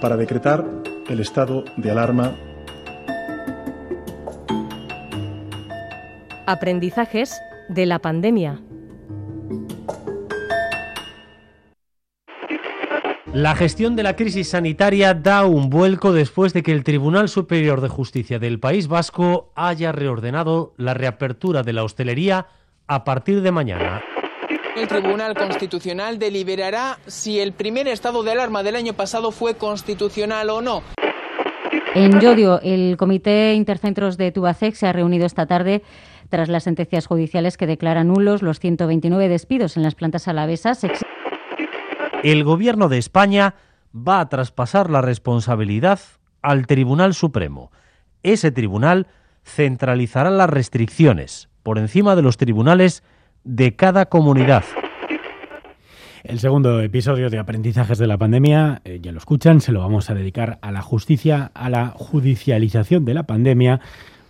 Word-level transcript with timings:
para 0.00 0.16
decretar 0.16 0.64
el 1.08 1.20
estado 1.20 1.64
de 1.76 1.90
alarma. 1.90 2.34
Aprendizajes 6.46 7.40
de 7.68 7.86
la 7.86 8.00
pandemia. 8.00 8.60
La 13.32 13.54
gestión 13.54 13.94
de 13.94 14.02
la 14.02 14.16
crisis 14.16 14.48
sanitaria 14.48 15.14
da 15.14 15.44
un 15.44 15.70
vuelco 15.70 16.12
después 16.12 16.52
de 16.52 16.64
que 16.64 16.72
el 16.72 16.82
Tribunal 16.82 17.28
Superior 17.28 17.80
de 17.80 17.88
Justicia 17.88 18.40
del 18.40 18.58
País 18.58 18.88
Vasco 18.88 19.52
haya 19.54 19.92
reordenado 19.92 20.74
la 20.76 20.94
reapertura 20.94 21.62
de 21.62 21.72
la 21.72 21.84
hostelería 21.84 22.48
a 22.88 23.04
partir 23.04 23.40
de 23.42 23.52
mañana. 23.52 24.02
El 24.80 24.88
Tribunal 24.88 25.34
Constitucional 25.34 26.18
deliberará 26.18 26.98
si 27.06 27.38
el 27.38 27.52
primer 27.52 27.86
estado 27.86 28.22
de 28.22 28.32
alarma 28.32 28.62
del 28.62 28.76
año 28.76 28.94
pasado 28.94 29.30
fue 29.30 29.54
constitucional 29.54 30.48
o 30.48 30.62
no. 30.62 30.82
En 31.94 32.18
Llodio, 32.18 32.62
el 32.62 32.96
Comité 32.96 33.52
Intercentros 33.52 34.16
de 34.16 34.32
Tubacec 34.32 34.74
se 34.74 34.86
ha 34.86 34.92
reunido 34.94 35.26
esta 35.26 35.44
tarde 35.44 35.82
tras 36.30 36.48
las 36.48 36.64
sentencias 36.64 37.06
judiciales 37.06 37.58
que 37.58 37.66
declaran 37.66 38.08
nulos 38.08 38.40
los 38.40 38.58
129 38.58 39.28
despidos 39.28 39.76
en 39.76 39.82
las 39.82 39.94
plantas 39.94 40.28
alavesas 40.28 40.86
el 42.22 42.44
Gobierno 42.44 42.88
de 42.88 42.96
España 42.96 43.56
va 43.94 44.20
a 44.20 44.28
traspasar 44.30 44.88
la 44.88 45.02
responsabilidad 45.02 46.00
al 46.40 46.66
Tribunal 46.66 47.12
Supremo. 47.12 47.70
Ese 48.22 48.50
tribunal 48.50 49.08
centralizará 49.44 50.30
las 50.30 50.48
restricciones 50.48 51.50
por 51.62 51.78
encima 51.78 52.16
de 52.16 52.22
los 52.22 52.38
tribunales 52.38 53.02
de 53.44 53.76
cada 53.76 54.06
comunidad. 54.06 54.64
El 56.22 56.38
segundo 56.38 56.80
episodio 56.80 57.30
de 57.30 57.38
Aprendizajes 57.38 57.98
de 57.98 58.06
la 58.06 58.18
Pandemia, 58.18 58.82
eh, 58.84 59.00
ya 59.02 59.10
lo 59.10 59.18
escuchan, 59.18 59.60
se 59.60 59.72
lo 59.72 59.80
vamos 59.80 60.10
a 60.10 60.14
dedicar 60.14 60.58
a 60.60 60.70
la 60.70 60.82
justicia, 60.82 61.50
a 61.54 61.70
la 61.70 61.88
judicialización 61.88 63.04
de 63.04 63.14
la 63.14 63.22
pandemia, 63.22 63.80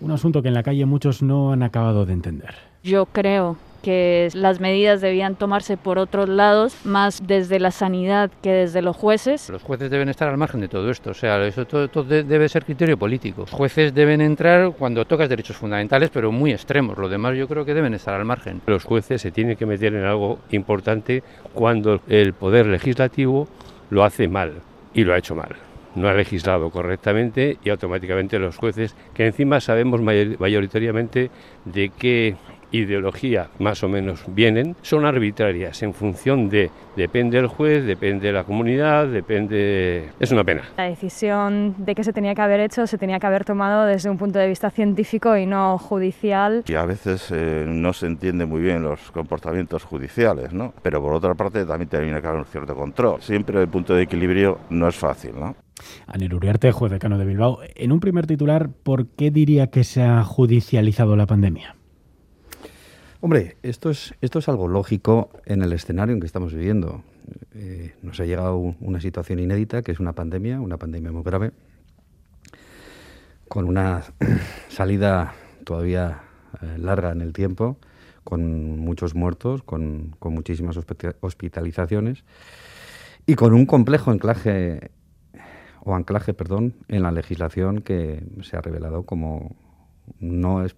un 0.00 0.12
asunto 0.12 0.40
que 0.40 0.48
en 0.48 0.54
la 0.54 0.62
calle 0.62 0.86
muchos 0.86 1.22
no 1.22 1.52
han 1.52 1.62
acabado 1.62 2.06
de 2.06 2.12
entender. 2.12 2.54
Yo 2.82 3.06
creo 3.06 3.56
que 3.82 4.28
las 4.34 4.60
medidas 4.60 5.00
debían 5.00 5.34
tomarse 5.34 5.76
por 5.76 5.98
otros 5.98 6.28
lados, 6.28 6.76
más 6.84 7.20
desde 7.26 7.58
la 7.58 7.70
sanidad 7.70 8.30
que 8.42 8.50
desde 8.50 8.82
los 8.82 8.96
jueces. 8.96 9.48
Los 9.48 9.62
jueces 9.62 9.90
deben 9.90 10.08
estar 10.08 10.28
al 10.28 10.36
margen 10.36 10.60
de 10.60 10.68
todo 10.68 10.90
esto, 10.90 11.10
o 11.10 11.14
sea, 11.14 11.44
eso 11.46 11.66
todo, 11.66 12.04
debe 12.04 12.48
ser 12.48 12.64
criterio 12.64 12.96
político. 12.96 13.42
Los 13.42 13.50
jueces 13.50 13.94
deben 13.94 14.20
entrar 14.20 14.72
cuando 14.72 15.04
tocas 15.04 15.28
derechos 15.28 15.56
fundamentales, 15.56 16.10
pero 16.10 16.32
muy 16.32 16.52
extremos. 16.52 16.98
Lo 16.98 17.08
demás 17.08 17.36
yo 17.36 17.48
creo 17.48 17.64
que 17.64 17.74
deben 17.74 17.94
estar 17.94 18.14
al 18.14 18.24
margen. 18.24 18.60
Los 18.66 18.84
jueces 18.84 19.22
se 19.22 19.30
tienen 19.30 19.56
que 19.56 19.66
meter 19.66 19.94
en 19.94 20.04
algo 20.04 20.38
importante 20.50 21.22
cuando 21.54 22.00
el 22.08 22.34
poder 22.34 22.66
legislativo 22.66 23.48
lo 23.90 24.04
hace 24.04 24.28
mal 24.28 24.54
y 24.94 25.04
lo 25.04 25.14
ha 25.14 25.18
hecho 25.18 25.34
mal 25.34 25.56
no 25.94 26.08
ha 26.08 26.14
legislado 26.14 26.70
correctamente 26.70 27.58
y 27.64 27.70
automáticamente 27.70 28.38
los 28.38 28.56
jueces, 28.56 28.94
que 29.14 29.26
encima 29.26 29.60
sabemos 29.60 30.00
mayoritariamente 30.00 31.30
de 31.64 31.90
qué 31.90 32.36
ideología 32.72 33.48
más 33.58 33.82
o 33.82 33.88
menos 33.88 34.24
vienen, 34.28 34.76
son 34.82 35.04
arbitrarias 35.04 35.82
en 35.82 35.94
función 35.94 36.48
de, 36.48 36.70
depende 36.96 37.36
del 37.36 37.46
juez, 37.46 37.84
depende 37.84 38.28
de 38.28 38.32
la 38.32 38.44
comunidad, 38.44 39.06
depende... 39.08 40.08
Es 40.18 40.32
una 40.32 40.44
pena. 40.44 40.62
La 40.76 40.84
decisión 40.84 41.74
de 41.78 41.94
que 41.94 42.04
se 42.04 42.12
tenía 42.12 42.34
que 42.34 42.42
haber 42.42 42.60
hecho 42.60 42.86
se 42.86 42.98
tenía 42.98 43.18
que 43.18 43.26
haber 43.26 43.44
tomado 43.44 43.86
desde 43.86 44.10
un 44.10 44.18
punto 44.18 44.38
de 44.38 44.48
vista 44.48 44.70
científico 44.70 45.36
y 45.36 45.46
no 45.46 45.78
judicial. 45.78 46.64
Y 46.66 46.74
a 46.74 46.84
veces 46.84 47.30
eh, 47.30 47.64
no 47.66 47.92
se 47.92 48.06
entiende 48.06 48.46
muy 48.46 48.60
bien 48.60 48.82
los 48.82 49.10
comportamientos 49.10 49.84
judiciales, 49.84 50.52
¿no? 50.52 50.72
Pero 50.82 51.02
por 51.02 51.12
otra 51.14 51.34
parte 51.34 51.64
también 51.64 51.88
tiene 51.88 52.20
que 52.20 52.26
haber 52.26 52.40
un 52.40 52.46
cierto 52.46 52.74
control. 52.74 53.20
Siempre 53.20 53.60
el 53.60 53.68
punto 53.68 53.94
de 53.94 54.02
equilibrio 54.02 54.58
no 54.70 54.88
es 54.88 54.96
fácil, 54.96 55.32
¿no? 55.38 55.56
Anel 56.06 56.34
Uriarte, 56.34 56.72
juez 56.72 56.92
decano 56.92 57.18
de 57.18 57.24
Bilbao. 57.24 57.60
En 57.74 57.92
un 57.92 58.00
primer 58.00 58.26
titular, 58.26 58.68
¿por 58.68 59.06
qué 59.08 59.30
diría 59.30 59.68
que 59.68 59.84
se 59.84 60.02
ha 60.02 60.22
judicializado 60.24 61.16
la 61.16 61.26
pandemia? 61.26 61.76
Hombre, 63.22 63.58
esto 63.62 63.90
es, 63.90 64.14
esto 64.22 64.38
es 64.38 64.48
algo 64.48 64.66
lógico 64.66 65.28
en 65.44 65.60
el 65.60 65.74
escenario 65.74 66.14
en 66.14 66.20
que 66.20 66.26
estamos 66.26 66.54
viviendo. 66.54 67.02
Eh, 67.54 67.94
nos 68.00 68.18
ha 68.18 68.24
llegado 68.24 68.56
una 68.56 68.98
situación 68.98 69.40
inédita, 69.40 69.82
que 69.82 69.92
es 69.92 70.00
una 70.00 70.14
pandemia, 70.14 70.58
una 70.58 70.78
pandemia 70.78 71.12
muy 71.12 71.22
grave, 71.22 71.52
con 73.46 73.66
una 73.66 74.04
salida 74.70 75.34
todavía 75.64 76.22
eh, 76.62 76.78
larga 76.78 77.12
en 77.12 77.20
el 77.20 77.34
tiempo, 77.34 77.76
con 78.24 78.78
muchos 78.78 79.14
muertos, 79.14 79.62
con, 79.64 80.16
con 80.18 80.32
muchísimas 80.32 80.78
hospitalizaciones 81.20 82.24
y 83.26 83.34
con 83.34 83.52
un 83.52 83.66
complejo 83.66 84.10
anclaje 84.10 84.92
o 85.84 85.94
anclaje, 85.94 86.32
perdón, 86.32 86.74
en 86.88 87.02
la 87.02 87.12
legislación 87.12 87.82
que 87.82 88.22
se 88.40 88.56
ha 88.56 88.62
revelado 88.62 89.02
como 89.02 89.56
no 90.20 90.64
es 90.64 90.74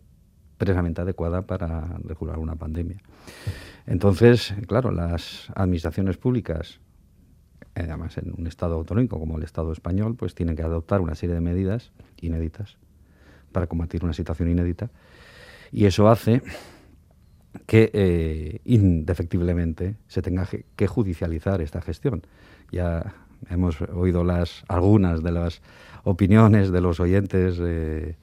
precisamente 0.63 1.01
adecuada 1.01 1.43
para 1.43 1.99
regular 2.05 2.39
una 2.39 2.55
pandemia. 2.55 2.99
Entonces, 3.85 4.55
claro, 4.69 4.93
las 4.93 5.51
administraciones 5.57 6.19
públicas, 6.19 6.79
eh, 7.75 7.81
además 7.83 8.17
en 8.17 8.33
un 8.39 8.47
Estado 8.47 8.77
autonómico 8.77 9.19
como 9.19 9.39
el 9.39 9.43
Estado 9.43 9.73
español, 9.73 10.15
pues 10.15 10.37
tienen 10.37 10.55
que 10.55 10.63
adoptar 10.63 11.01
una 11.01 11.17
serie 11.17 11.35
de 11.35 11.41
medidas 11.41 11.91
inéditas 12.21 12.77
para 13.51 13.67
combatir 13.67 14.05
una 14.05 14.13
situación 14.13 14.51
inédita. 14.51 14.89
Y 15.73 15.87
eso 15.87 16.09
hace 16.09 16.43
que 17.67 17.91
eh, 17.93 18.61
indefectiblemente 18.65 19.97
se 20.07 20.23
tenga 20.23 20.49
que 20.77 20.87
judicializar 20.87 21.61
esta 21.61 21.81
gestión. 21.81 22.23
Ya 22.71 23.17
hemos 23.51 23.81
oído 23.81 24.23
las 24.23 24.63
algunas 24.69 25.25
de 25.25 25.33
las 25.33 25.61
opiniones 26.05 26.71
de 26.71 26.81
los 26.81 27.01
oyentes 27.01 27.59
eh, 27.61 28.15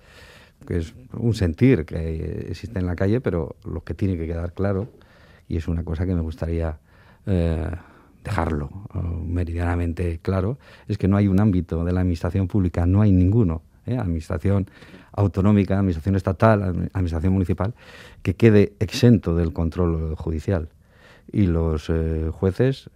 que 0.65 0.77
es 0.77 0.93
un 1.13 1.33
sentir 1.33 1.85
que 1.85 2.47
existe 2.49 2.79
en 2.79 2.85
la 2.85 2.95
calle, 2.95 3.21
pero 3.21 3.55
lo 3.65 3.83
que 3.83 3.93
tiene 3.93 4.17
que 4.17 4.27
quedar 4.27 4.53
claro, 4.53 4.87
y 5.47 5.57
es 5.57 5.67
una 5.67 5.83
cosa 5.83 6.05
que 6.05 6.13
me 6.13 6.21
gustaría 6.21 6.77
eh, 7.25 7.71
dejarlo 8.23 8.69
eh, 8.93 8.99
meridianamente 9.25 10.19
claro, 10.21 10.57
es 10.87 10.97
que 10.97 11.07
no 11.07 11.17
hay 11.17 11.27
un 11.27 11.39
ámbito 11.39 11.83
de 11.83 11.93
la 11.93 12.01
administración 12.01 12.47
pública, 12.47 12.85
no 12.85 13.01
hay 13.01 13.11
ninguno, 13.11 13.63
¿eh? 13.85 13.97
administración 13.97 14.67
autonómica, 15.11 15.77
administración 15.77 16.15
estatal, 16.15 16.89
administración 16.93 17.33
municipal, 17.33 17.73
que 18.21 18.35
quede 18.35 18.73
exento 18.79 19.35
del 19.35 19.53
control 19.53 20.15
judicial. 20.15 20.69
Y 21.31 21.45
los 21.45 21.91
jueces 22.31 22.89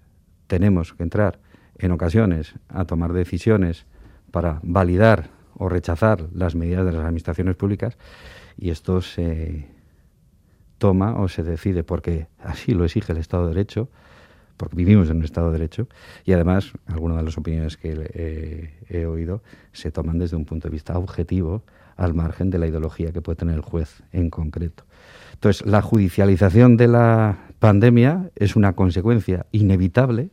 tenemos 0.47 0.94
que 0.94 1.03
entrar 1.03 1.40
en 1.78 1.91
ocasiones 1.91 2.53
a 2.69 2.85
tomar 2.85 3.13
decisiones 3.13 3.85
para 4.31 4.59
validar 4.63 5.30
o 5.57 5.69
rechazar 5.69 6.27
las 6.33 6.55
medidas 6.55 6.85
de 6.85 6.91
las 6.91 7.01
administraciones 7.01 7.55
públicas 7.55 7.97
y 8.57 8.69
esto 8.69 9.01
se 9.01 9.67
toma 10.77 11.19
o 11.19 11.27
se 11.27 11.43
decide 11.43 11.83
porque 11.83 12.27
así 12.39 12.73
lo 12.73 12.85
exige 12.85 13.13
el 13.13 13.19
Estado 13.19 13.43
de 13.47 13.53
Derecho, 13.53 13.89
porque 14.57 14.75
vivimos 14.75 15.09
en 15.09 15.17
un 15.17 15.23
Estado 15.23 15.47
de 15.47 15.53
Derecho 15.59 15.87
y 16.25 16.33
además 16.33 16.73
algunas 16.87 17.17
de 17.17 17.23
las 17.23 17.37
opiniones 17.37 17.77
que 17.77 18.73
he 18.89 19.05
oído 19.05 19.41
se 19.71 19.91
toman 19.91 20.19
desde 20.19 20.35
un 20.35 20.45
punto 20.45 20.67
de 20.67 20.73
vista 20.73 20.97
objetivo 20.97 21.63
al 21.95 22.13
margen 22.13 22.49
de 22.49 22.59
la 22.59 22.67
ideología 22.67 23.11
que 23.11 23.21
puede 23.21 23.35
tener 23.35 23.55
el 23.55 23.61
juez 23.61 24.03
en 24.11 24.29
concreto. 24.29 24.83
Entonces, 25.33 25.65
la 25.65 25.81
judicialización 25.81 26.77
de 26.77 26.87
la 26.87 27.37
pandemia 27.59 28.31
es 28.35 28.55
una 28.55 28.73
consecuencia 28.73 29.45
inevitable 29.51 30.29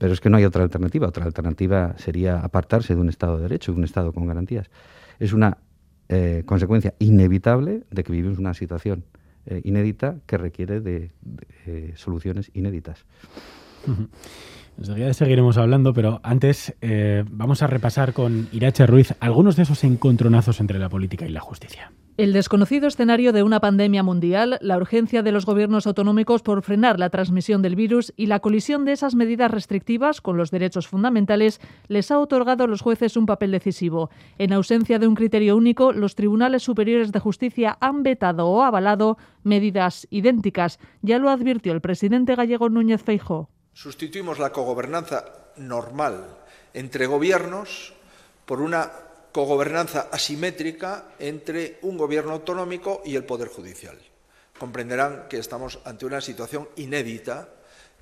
pero 0.00 0.14
es 0.14 0.20
que 0.22 0.30
no 0.30 0.38
hay 0.38 0.46
otra 0.46 0.62
alternativa. 0.62 1.06
Otra 1.06 1.26
alternativa 1.26 1.94
sería 1.98 2.40
apartarse 2.40 2.94
de 2.94 3.02
un 3.02 3.10
Estado 3.10 3.36
de 3.36 3.42
Derecho, 3.42 3.72
de 3.72 3.78
un 3.78 3.84
Estado 3.84 4.14
con 4.14 4.26
garantías. 4.26 4.70
Es 5.18 5.34
una 5.34 5.58
eh, 6.08 6.42
consecuencia 6.46 6.94
inevitable 6.98 7.82
de 7.90 8.02
que 8.02 8.10
vivimos 8.10 8.38
una 8.38 8.54
situación 8.54 9.04
eh, 9.44 9.60
inédita 9.62 10.16
que 10.24 10.38
requiere 10.38 10.80
de, 10.80 11.10
eh, 11.66 11.92
soluciones 11.96 12.50
inéditas. 12.54 13.04
Enseguida 14.78 15.12
seguiremos 15.12 15.58
hablando, 15.58 15.92
pero 15.92 16.20
antes 16.22 16.74
vamos 17.30 17.62
a 17.62 17.66
repasar 17.66 18.14
con 18.14 18.48
Irache 18.52 18.86
Ruiz 18.86 19.14
algunos 19.20 19.56
de 19.56 19.64
esos 19.64 19.84
encontronazos 19.84 20.60
entre 20.60 20.78
la 20.78 20.88
política 20.88 21.26
y 21.26 21.30
la 21.30 21.40
justicia. 21.40 21.92
El 22.20 22.34
desconocido 22.34 22.86
escenario 22.86 23.32
de 23.32 23.42
una 23.42 23.60
pandemia 23.60 24.02
mundial, 24.02 24.58
la 24.60 24.76
urgencia 24.76 25.22
de 25.22 25.32
los 25.32 25.46
gobiernos 25.46 25.86
autonómicos 25.86 26.42
por 26.42 26.60
frenar 26.60 26.98
la 26.98 27.08
transmisión 27.08 27.62
del 27.62 27.76
virus 27.76 28.12
y 28.14 28.26
la 28.26 28.40
colisión 28.40 28.84
de 28.84 28.92
esas 28.92 29.14
medidas 29.14 29.50
restrictivas 29.50 30.20
con 30.20 30.36
los 30.36 30.50
derechos 30.50 30.86
fundamentales 30.86 31.62
les 31.88 32.10
ha 32.10 32.18
otorgado 32.18 32.64
a 32.64 32.66
los 32.66 32.82
jueces 32.82 33.16
un 33.16 33.24
papel 33.24 33.52
decisivo. 33.52 34.10
En 34.36 34.52
ausencia 34.52 34.98
de 34.98 35.06
un 35.06 35.14
criterio 35.14 35.56
único, 35.56 35.94
los 35.94 36.14
tribunales 36.14 36.62
superiores 36.62 37.10
de 37.10 37.20
justicia 37.20 37.78
han 37.80 38.02
vetado 38.02 38.48
o 38.48 38.60
avalado 38.64 39.16
medidas 39.42 40.06
idénticas. 40.10 40.78
Ya 41.00 41.18
lo 41.18 41.30
advirtió 41.30 41.72
el 41.72 41.80
presidente 41.80 42.34
gallego 42.34 42.68
Núñez 42.68 43.02
Feijóo. 43.02 43.48
Sustituimos 43.72 44.38
la 44.38 44.52
cogobernanza 44.52 45.24
normal 45.56 46.36
entre 46.74 47.06
gobiernos 47.06 47.94
por 48.44 48.60
una 48.60 48.90
cogobernanza 49.32 50.08
asimétrica 50.10 51.14
entre 51.18 51.78
un 51.82 51.96
gobierno 51.96 52.32
autonómico 52.32 53.02
y 53.04 53.16
el 53.16 53.24
Poder 53.24 53.48
Judicial. 53.48 53.98
Comprenderán 54.58 55.26
que 55.28 55.38
estamos 55.38 55.80
ante 55.84 56.06
una 56.06 56.20
situación 56.20 56.68
inédita 56.76 57.48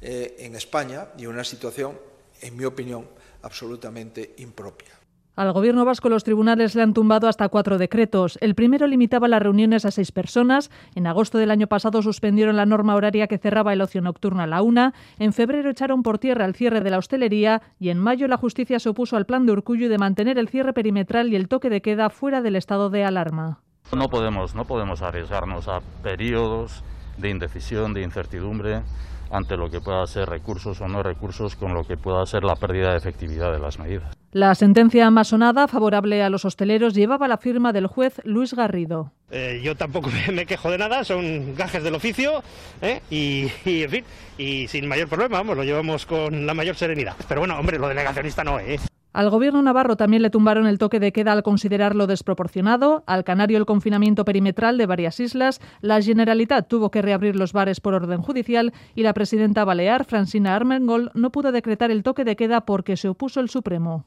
eh, 0.01 0.37
en 0.41 0.57
España 0.57 1.09
y 1.17 1.27
una 1.27 1.45
situación 1.45 1.99
en 2.41 2.57
mi 2.57 2.65
opinión, 2.65 3.09
absolutamente 3.43 4.35
impropia. 4.39 4.99
Al 5.39 5.53
gobierno 5.53 5.85
vasco 5.85 6.09
los 6.09 6.25
tribunales 6.25 6.75
le 6.75 6.83
han 6.83 6.95
tumbado 6.95 7.29
hasta 7.29 7.49
cuatro 7.49 7.79
decretos. 7.79 8.39
El 8.41 8.57
primero 8.57 8.89
limitaba 8.89 9.29
las 9.29 9.41
reuniones 9.41 9.85
a 9.85 9.93
seis 9.93 10.11
personas. 10.11 10.69
En 10.97 11.07
agosto 11.07 11.39
del 11.39 11.53
año 11.53 11.69
pasado 11.69 12.03
suspendieron 12.03 12.57
la 12.57 12.67
norma 12.67 12.97
horaria 12.97 13.29
que 13.29 13.39
cerraba 13.39 13.73
el 13.73 13.81
ocio 13.81 14.01
nocturno 14.01 14.43
a 14.43 14.49
la 14.49 14.63
una. 14.63 14.95
En 15.21 15.33
febrero 15.33 15.71
echaron 15.71 16.03
por 16.03 16.19
tierra 16.19 16.45
el 16.45 16.57
cierre 16.57 16.81
de 16.81 16.91
la 16.91 16.99
hostelería 16.99 17.63
y 17.79 17.91
en 17.91 17.99
mayo 17.99 18.27
la 18.27 18.37
justicia 18.37 18.81
se 18.81 18.89
opuso 18.89 19.17
al 19.17 19.27
plan 19.27 19.47
de 19.47 19.53
Urcullo 19.53 19.89
de 19.89 19.97
mantener 19.97 20.39
el 20.39 20.49
cierre 20.49 20.73
perimetral 20.73 21.29
y 21.29 21.37
el 21.37 21.47
toque 21.47 21.71
de 21.71 21.83
queda 21.83 22.11
fuera 22.11 22.43
del 22.43 22.57
estado 22.57 22.91
de 22.91 23.05
alarma. 23.05 23.61
No 23.97 24.09
podemos, 24.09 24.57
no 24.57 24.65
podemos 24.65 25.03
arriesgarnos 25.03 25.69
a 25.69 25.83
periodos 26.03 26.83
de 27.17 27.31
indecisión, 27.31 27.95
de 27.95 28.03
incertidumbre 28.03 28.83
ante 29.31 29.57
lo 29.57 29.71
que 29.71 29.81
pueda 29.81 30.07
ser 30.07 30.29
recursos 30.29 30.81
o 30.81 30.89
no 30.89 31.03
recursos 31.03 31.57
con 31.57 31.75
lo 31.75 31.85
que 31.85 31.97
pueda 31.97 32.25
ser 32.27 32.45
la 32.45 32.57
pérdida 32.57 32.93
de 32.93 32.99
efectividad 32.99 33.53
de 33.53 33.59
las 33.59 33.79
medidas. 33.79 34.17
La 34.33 34.55
sentencia 34.55 35.11
masonada 35.11 35.69
favorable 35.69 36.23
a 36.23 36.31
los 36.31 36.45
hosteleros 36.45 36.95
llevaba 36.95 37.29
la 37.29 37.39
firma 37.39 37.73
del 37.73 37.87
juez 37.87 38.21
Luis 38.25 38.55
Garrido. 38.55 39.13
Eh, 39.31 39.61
yo 39.63 39.75
tampoco 39.75 40.11
me 40.33 40.47
quejo 40.47 40.71
de 40.71 40.79
nada, 40.79 41.05
son 41.05 41.55
gajes 41.55 41.83
del 41.83 41.95
oficio 41.95 42.43
¿eh? 42.83 43.01
y, 43.11 43.51
y, 43.65 43.85
en 43.85 43.91
fin, 43.91 44.05
y 44.37 44.69
sin 44.69 44.87
mayor 44.87 45.09
problema, 45.09 45.39
vamos, 45.39 45.57
lo 45.57 45.65
llevamos 45.65 46.07
con 46.07 46.47
la 46.47 46.55
mayor 46.55 46.77
serenidad. 46.77 47.17
Pero 47.29 47.41
bueno, 47.41 47.59
hombre, 47.59 47.79
lo 47.79 47.89
delegacionista 47.89 48.45
no 48.45 48.59
es. 48.59 48.85
¿eh? 48.85 48.98
Al 49.19 49.31
gobierno 49.31 49.61
navarro 49.63 49.97
también 49.97 50.23
le 50.23 50.31
tumbaron 50.31 50.69
el 50.69 50.79
toque 50.79 51.01
de 51.01 51.11
queda 51.11 51.33
al 51.33 51.43
considerarlo 51.43 52.07
desproporcionado, 52.07 53.03
al 53.05 53.25
canario 53.25 53.59
el 53.59 53.67
confinamiento 53.67 54.25
perimetral 54.25 54.79
de 54.79 54.87
varias 54.87 55.19
islas, 55.19 55.61
la 55.81 56.01
Generalitat 56.01 56.69
tuvo 56.69 56.93
que 56.93 57.03
reabrir 57.03 57.35
los 57.35 57.53
bares 57.53 57.81
por 57.81 57.95
orden 57.95 58.23
judicial 58.23 58.73
y 58.95 59.03
la 59.03 59.15
presidenta 59.15 59.65
balear, 59.65 60.05
Francina 60.05 60.55
Armengol, 60.55 61.11
no 61.15 61.33
pudo 61.33 61.51
decretar 61.51 61.91
el 61.91 62.05
toque 62.05 62.23
de 62.23 62.37
queda 62.37 62.61
porque 62.61 62.97
se 62.97 63.09
opuso 63.09 63.41
el 63.41 63.49
Supremo. 63.49 64.05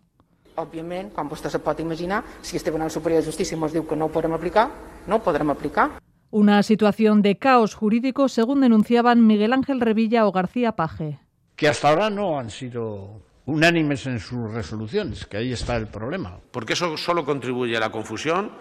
Òbviament, 0.55 1.09
com 1.11 1.27
vostè 1.27 1.51
se 1.51 1.59
pot 1.59 1.81
imaginar, 1.83 2.21
si 2.39 2.55
el 2.55 2.63
Tribunal 2.63 2.89
Superior 2.89 3.19
de 3.19 3.27
Justícia 3.27 3.57
ens 3.59 3.75
diu 3.75 3.83
que 3.83 3.97
no 3.99 4.07
ho 4.07 4.13
podrem 4.15 4.31
aplicar, 4.31 4.69
no 5.11 5.17
ho 5.17 5.19
podrem 5.19 5.51
aplicar. 5.51 5.89
Una 6.31 6.63
situación 6.63 7.21
de 7.21 7.35
caos 7.35 7.75
jurídico, 7.75 8.29
según 8.29 8.61
denunciaban 8.61 9.27
Miguel 9.27 9.51
Ángel 9.51 9.81
Revilla 9.81 10.25
o 10.25 10.31
García 10.31 10.71
Paje. 10.77 11.19
Que 11.57 11.67
hasta 11.67 11.89
ahora 11.89 12.09
no 12.09 12.39
han 12.39 12.49
sido 12.49 13.27
unánimes 13.45 14.05
en 14.07 14.19
sus 14.19 14.51
resoluciones, 14.51 15.25
que 15.25 15.37
ahí 15.37 15.51
está 15.51 15.75
el 15.77 15.87
problema. 15.87 16.37
Porque 16.51 16.73
eso 16.73 16.97
solo 16.97 17.25
contribuye 17.25 17.75
a 17.77 17.79
la 17.79 17.91
confusión, 17.91 18.51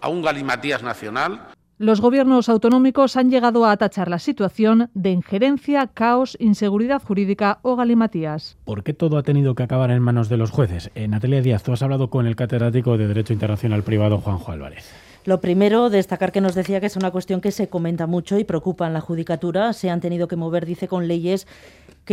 a 0.00 0.08
un 0.08 0.22
galimatías 0.22 0.82
nacional. 0.82 1.48
Los 1.78 2.02
gobiernos 2.02 2.50
autonómicos 2.50 3.16
han 3.16 3.30
llegado 3.30 3.64
a 3.64 3.74
tachar 3.78 4.08
la 4.08 4.18
situación 4.18 4.90
de 4.92 5.12
injerencia, 5.12 5.86
caos, 5.86 6.36
inseguridad 6.38 7.02
jurídica 7.02 7.58
o 7.62 7.74
galimatías. 7.74 8.58
¿Por 8.66 8.82
qué 8.82 8.92
todo 8.92 9.16
ha 9.16 9.22
tenido 9.22 9.54
que 9.54 9.62
acabar 9.62 9.90
en 9.90 10.02
manos 10.02 10.28
de 10.28 10.36
los 10.36 10.50
jueces? 10.50 10.90
En 10.94 11.12
Natalia 11.12 11.40
Díaz, 11.40 11.62
tú 11.62 11.72
has 11.72 11.82
hablado 11.82 12.10
con 12.10 12.26
el 12.26 12.36
catedrático 12.36 12.98
de 12.98 13.08
Derecho 13.08 13.32
Internacional 13.32 13.82
Privado, 13.82 14.18
Juanjo 14.18 14.52
Álvarez. 14.52 14.92
Lo 15.24 15.40
primero, 15.40 15.90
destacar 15.90 16.32
que 16.32 16.40
nos 16.40 16.54
decía 16.54 16.80
que 16.80 16.86
es 16.86 16.96
una 16.96 17.10
cuestión 17.10 17.42
que 17.42 17.50
se 17.50 17.68
comenta 17.68 18.06
mucho 18.06 18.38
y 18.38 18.44
preocupa 18.44 18.86
en 18.86 18.94
la 18.94 19.02
judicatura. 19.02 19.72
Se 19.74 19.90
han 19.90 20.00
tenido 20.00 20.28
que 20.28 20.36
mover, 20.36 20.64
dice, 20.64 20.88
con 20.88 21.08
leyes 21.08 21.46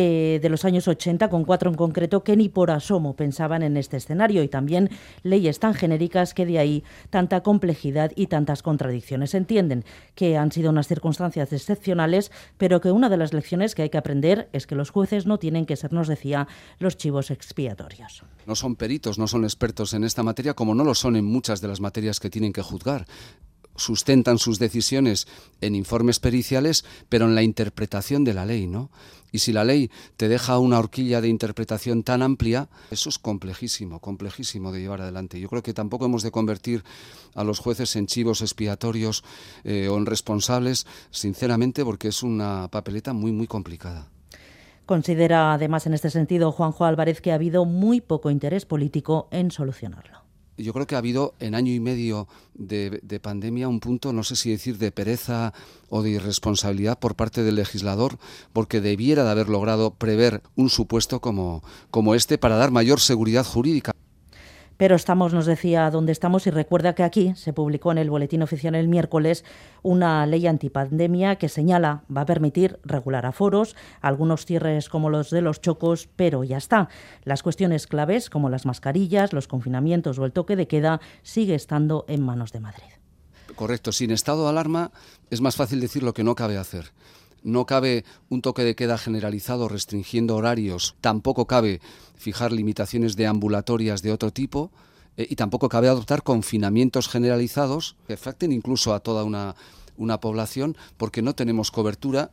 de 0.02 0.50
los 0.50 0.66
años 0.66 0.88
80, 0.88 1.30
con 1.30 1.46
cuatro 1.46 1.70
en 1.70 1.76
concreto, 1.76 2.24
que 2.24 2.36
ni 2.36 2.50
por 2.50 2.72
asomo 2.72 3.16
pensaban 3.16 3.64
en 3.64 3.78
este 3.78 3.98
escenario 3.98 4.44
y 4.44 4.48
también 4.48 4.90
leyes 5.24 5.60
tan 5.60 5.74
genéricas 5.74 6.34
que 6.34 6.46
de 6.46 6.60
ahí 6.60 6.84
tanta 7.10 7.42
complejidad 7.42 8.12
y 8.16 8.28
tantas 8.28 8.64
contradicciones. 8.64 9.34
Entienden 9.34 9.86
que 10.16 10.38
han 10.38 10.52
sido 10.52 10.70
unas 10.70 10.88
circunstancias 10.88 11.52
excepcionales, 11.54 12.32
pero 12.58 12.82
que 12.82 12.92
una 12.92 13.10
de 13.10 13.18
las 13.18 13.34
lecciones 13.34 13.76
que 13.76 13.84
hay 13.84 13.90
que 13.90 13.98
aprender 13.98 14.50
es 14.54 14.68
que 14.68 14.76
los 14.76 14.90
jueces 14.90 15.26
no 15.26 15.40
tienen 15.40 15.66
que 15.66 15.76
ser, 15.76 15.94
nos 15.94 16.08
decía, 16.08 16.48
los 16.80 16.98
chivos 16.98 17.32
expiatorios. 17.32 18.24
No 18.46 18.56
son 18.56 18.76
peritos, 18.76 19.18
no 19.18 19.28
son 19.28 19.44
expertos 19.44 19.94
en 19.94 20.04
esta 20.04 20.24
materia, 20.24 20.54
como 20.54 20.76
no 20.76 20.84
lo 20.84 20.96
son 20.96 21.16
en 21.16 21.26
muchas 21.26 21.62
de 21.62 21.68
las 21.68 21.82
materias 21.82 22.20
que 22.20 22.30
tienen 22.30 22.54
que 22.54 22.62
juzgar 22.62 23.06
sustentan 23.78 24.40
sus 24.40 24.60
decisiones 24.60 25.28
en 25.62 25.76
informes 25.76 26.20
periciales, 26.20 26.84
pero 27.08 27.26
en 27.26 27.36
la 27.36 27.44
interpretación 27.44 28.24
de 28.24 28.34
la 28.34 28.46
ley, 28.46 28.68
¿no? 28.68 28.90
Y 29.32 29.40
si 29.40 29.52
la 29.52 29.64
ley 29.64 29.92
te 30.16 30.30
deja 30.30 30.58
una 30.58 30.80
horquilla 30.80 31.22
de 31.22 31.28
interpretación 31.28 32.04
tan 32.04 32.22
amplia, 32.22 32.70
eso 32.92 33.10
es 33.10 33.20
complejísimo, 33.20 34.00
complejísimo 34.00 34.72
de 34.72 34.80
llevar 34.80 35.02
adelante. 35.02 35.40
Yo 35.40 35.50
creo 35.50 35.64
que 35.64 35.74
tampoco 35.74 36.06
hemos 36.06 36.24
de 36.24 36.32
convertir 36.32 36.84
a 37.36 37.44
los 37.44 37.60
jueces 37.60 37.96
en 37.96 38.08
chivos 38.08 38.42
expiatorios 38.42 39.24
eh, 39.64 39.90
o 39.90 39.98
en 39.98 40.06
responsables, 40.06 40.88
sinceramente, 41.12 41.84
porque 41.84 42.08
es 42.08 42.24
una 42.24 42.70
papeleta 42.70 43.14
muy, 43.14 43.32
muy 43.32 43.48
complicada. 43.48 44.10
Considera 44.86 45.54
además 45.54 45.86
en 45.86 45.94
este 45.94 46.10
sentido 46.10 46.54
Juanjo 46.54 46.86
Álvarez 46.86 47.20
que 47.20 47.34
ha 47.34 47.36
habido 47.36 47.66
muy 47.66 48.00
poco 48.00 48.32
interés 48.32 48.66
político 48.66 49.28
en 49.32 49.52
solucionarlo 49.52 50.27
yo 50.58 50.74
creo 50.74 50.88
que 50.88 50.96
ha 50.96 51.00
habido 51.00 51.34
en 51.40 51.56
año 51.56 51.72
y 51.72 51.80
medio 51.80 52.28
de, 52.54 53.00
de, 53.04 53.20
pandemia 53.20 53.68
un 53.68 53.80
punto, 53.80 54.14
no 54.14 54.24
sé 54.24 54.36
si 54.36 54.50
decir 54.50 54.78
de 54.78 54.92
pereza 54.92 55.54
o 55.90 56.02
de 56.02 56.12
irresponsabilidad 56.12 57.00
por 57.00 57.16
parte 57.16 57.44
del 57.44 57.56
legislador, 57.56 58.18
porque 58.54 58.82
debiera 58.82 59.24
de 59.24 59.32
haber 59.32 59.50
logrado 59.50 59.92
prever 59.92 60.42
un 60.56 60.70
supuesto 60.70 61.20
como, 61.20 61.64
como 61.92 62.16
este 62.16 62.38
para 62.38 62.58
dar 62.58 62.72
mayor 62.72 63.00
seguridad 63.00 63.46
jurídica. 63.46 63.94
Pero 64.78 64.96
estamos, 64.96 65.34
nos 65.34 65.46
decía, 65.46 65.90
donde 65.90 66.12
estamos 66.12 66.46
y 66.48 66.52
recuerda 66.52 66.94
que 66.94 67.04
aquí 67.04 67.34
se 67.36 67.52
publicó 67.52 67.92
en 67.92 67.98
el 67.98 68.10
Boletín 68.10 68.44
Oficial 68.44 68.76
el 68.76 68.88
miércoles 68.88 69.44
una 69.82 70.26
ley 70.28 70.46
antipandemia 70.46 71.38
que 71.38 71.50
señala 71.50 72.04
va 72.16 72.22
a 72.22 72.26
permitir 72.26 72.80
regular 72.84 73.26
aforos, 73.26 73.76
algunos 74.02 74.46
cierres 74.46 74.90
como 74.90 75.10
los 75.10 75.32
de 75.32 75.42
los 75.42 75.62
chocos, 75.62 76.08
pero 76.16 76.44
ya 76.44 76.58
está. 76.58 76.90
Las 77.24 77.44
cuestiones 77.44 77.88
claves 77.88 78.30
como 78.30 78.50
las 78.50 78.66
mascarillas, 78.66 79.34
los 79.34 79.48
confinamientos 79.48 80.20
o 80.20 80.26
el 80.26 80.32
toque 80.32 80.56
de 80.56 80.68
queda 80.68 81.02
sigue 81.24 81.56
estando 81.56 82.06
en 82.08 82.24
manos 82.24 82.52
de 82.52 82.60
Madrid. 82.60 82.84
Correcto, 83.56 83.92
sin 83.92 84.12
estado 84.12 84.44
de 84.44 84.50
alarma 84.50 84.92
es 85.32 85.42
más 85.42 85.56
fácil 85.56 85.80
decir 85.82 86.04
lo 86.04 86.14
que 86.14 86.24
no 86.24 86.36
cabe 86.36 86.58
hacer. 86.58 86.92
No 87.44 87.66
cabe 87.66 88.04
un 88.30 88.42
toque 88.42 88.64
de 88.64 88.76
queda 88.76 88.98
generalizado 88.98 89.68
restringiendo 89.68 90.36
horarios, 90.36 90.96
tampoco 91.02 91.46
cabe 91.46 91.82
fijar 92.16 92.52
limitaciones 92.52 93.16
de 93.16 93.28
ambulatorias 93.28 94.02
de 94.02 94.12
otro 94.12 94.32
tipo 94.32 94.72
eh, 95.18 95.28
y 95.30 95.36
tampoco 95.36 95.70
cabe 95.70 95.88
adoptar 95.88 96.24
confinamientos 96.24 97.08
generalizados 97.08 97.96
que 98.08 98.14
afecten 98.14 98.52
incluso 98.52 98.94
a 98.94 99.00
toda 99.00 99.24
una, 99.24 99.56
una 99.98 100.20
población 100.20 100.78
porque 100.98 101.22
no 101.22 101.36
tenemos 101.36 101.72
cobertura 101.72 102.30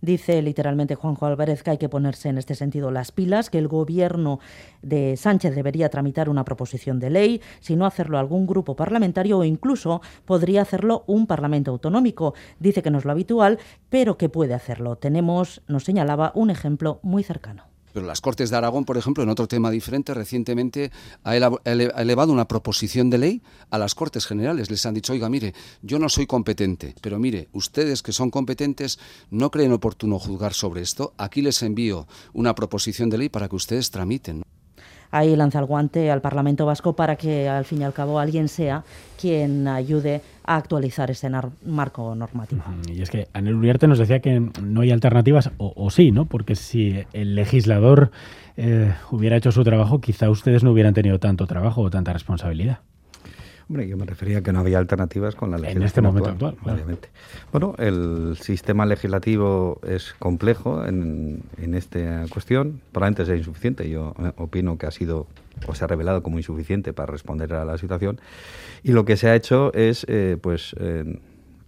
Dice 0.00 0.42
literalmente 0.42 0.94
Juanjo 0.94 1.26
Álvarez 1.26 1.62
que 1.62 1.70
hay 1.70 1.78
que 1.78 1.88
ponerse 1.88 2.28
en 2.28 2.38
este 2.38 2.54
sentido 2.54 2.90
las 2.90 3.12
pilas, 3.12 3.50
que 3.50 3.58
el 3.58 3.68
gobierno 3.68 4.40
de 4.82 5.16
Sánchez 5.16 5.54
debería 5.54 5.88
tramitar 5.88 6.28
una 6.28 6.44
proposición 6.44 7.00
de 7.00 7.10
ley, 7.10 7.40
si 7.60 7.76
no 7.76 7.86
hacerlo 7.86 8.18
algún 8.18 8.46
grupo 8.46 8.76
parlamentario 8.76 9.38
o 9.38 9.44
incluso 9.44 10.02
podría 10.24 10.62
hacerlo 10.62 11.04
un 11.06 11.26
parlamento 11.26 11.70
autonómico. 11.70 12.34
Dice 12.58 12.82
que 12.82 12.90
no 12.90 12.98
es 12.98 13.04
lo 13.04 13.12
habitual, 13.12 13.58
pero 13.88 14.18
que 14.18 14.28
puede 14.28 14.54
hacerlo. 14.54 14.96
Tenemos, 14.96 15.62
nos 15.66 15.84
señalaba, 15.84 16.32
un 16.34 16.50
ejemplo 16.50 17.00
muy 17.02 17.22
cercano. 17.22 17.75
Pero 17.96 18.06
las 18.06 18.20
Cortes 18.20 18.50
de 18.50 18.56
Aragón, 18.58 18.84
por 18.84 18.98
ejemplo, 18.98 19.22
en 19.22 19.30
otro 19.30 19.48
tema 19.48 19.70
diferente, 19.70 20.12
recientemente 20.12 20.92
ha 21.24 21.34
elevado 21.34 22.30
una 22.30 22.46
proposición 22.46 23.08
de 23.08 23.16
ley 23.16 23.42
a 23.70 23.78
las 23.78 23.94
Cortes 23.94 24.26
Generales. 24.26 24.70
Les 24.70 24.84
han 24.84 24.92
dicho, 24.92 25.14
oiga, 25.14 25.30
mire, 25.30 25.54
yo 25.80 25.98
no 25.98 26.10
soy 26.10 26.26
competente, 26.26 26.94
pero 27.00 27.18
mire, 27.18 27.48
ustedes 27.54 28.02
que 28.02 28.12
son 28.12 28.30
competentes 28.30 28.98
no 29.30 29.50
creen 29.50 29.72
oportuno 29.72 30.18
juzgar 30.18 30.52
sobre 30.52 30.82
esto. 30.82 31.14
Aquí 31.16 31.40
les 31.40 31.62
envío 31.62 32.06
una 32.34 32.54
proposición 32.54 33.08
de 33.08 33.16
ley 33.16 33.28
para 33.30 33.48
que 33.48 33.56
ustedes 33.56 33.90
tramiten 33.90 34.42
ahí 35.10 35.34
lanza 35.36 35.58
el 35.58 35.66
guante 35.66 36.10
al 36.10 36.20
Parlamento 36.20 36.66
Vasco 36.66 36.94
para 36.94 37.16
que 37.16 37.48
al 37.48 37.64
fin 37.64 37.80
y 37.80 37.84
al 37.84 37.92
cabo 37.92 38.18
alguien 38.18 38.48
sea 38.48 38.84
quien 39.20 39.66
ayude 39.68 40.20
a 40.44 40.56
actualizar 40.56 41.10
ese 41.10 41.28
marco 41.64 42.14
normativo. 42.14 42.62
Y 42.88 43.02
es 43.02 43.10
que 43.10 43.28
Anel 43.32 43.54
Uriarte 43.54 43.86
nos 43.86 43.98
decía 43.98 44.20
que 44.20 44.40
no 44.62 44.80
hay 44.80 44.90
alternativas, 44.90 45.50
o, 45.58 45.90
sí, 45.90 46.12
¿no? 46.12 46.26
Porque 46.26 46.54
si 46.54 47.04
el 47.12 47.34
legislador 47.34 48.10
eh, 48.56 48.92
hubiera 49.10 49.36
hecho 49.36 49.52
su 49.52 49.64
trabajo, 49.64 50.00
quizá 50.00 50.30
ustedes 50.30 50.62
no 50.62 50.72
hubieran 50.72 50.94
tenido 50.94 51.18
tanto 51.18 51.46
trabajo 51.46 51.82
o 51.82 51.90
tanta 51.90 52.12
responsabilidad. 52.12 52.78
Hombre, 53.68 53.88
yo 53.88 53.96
me 53.96 54.06
refería 54.06 54.38
a 54.38 54.42
que 54.42 54.52
no 54.52 54.60
había 54.60 54.78
alternativas 54.78 55.34
con 55.34 55.50
la 55.50 55.58
legislación 55.58 55.82
En 55.82 55.86
este 55.86 56.00
momento 56.00 56.30
actual, 56.30 56.56
obviamente. 56.62 57.08
Bueno, 57.50 57.74
el 57.78 58.36
sistema 58.40 58.86
legislativo 58.86 59.80
es 59.86 60.14
complejo 60.20 60.84
en, 60.86 61.42
en 61.60 61.74
esta 61.74 62.26
cuestión. 62.30 62.80
Probablemente 62.92 63.24
sea 63.24 63.36
insuficiente. 63.36 63.90
Yo 63.90 64.14
eh, 64.20 64.32
opino 64.36 64.78
que 64.78 64.86
ha 64.86 64.92
sido 64.92 65.26
o 65.66 65.74
se 65.74 65.84
ha 65.84 65.88
revelado 65.88 66.22
como 66.22 66.38
insuficiente 66.38 66.92
para 66.92 67.10
responder 67.10 67.54
a 67.54 67.64
la 67.64 67.76
situación. 67.78 68.20
Y 68.84 68.92
lo 68.92 69.04
que 69.04 69.16
se 69.16 69.28
ha 69.28 69.34
hecho 69.34 69.72
es, 69.74 70.06
eh, 70.08 70.36
pues, 70.40 70.76
eh, 70.78 71.18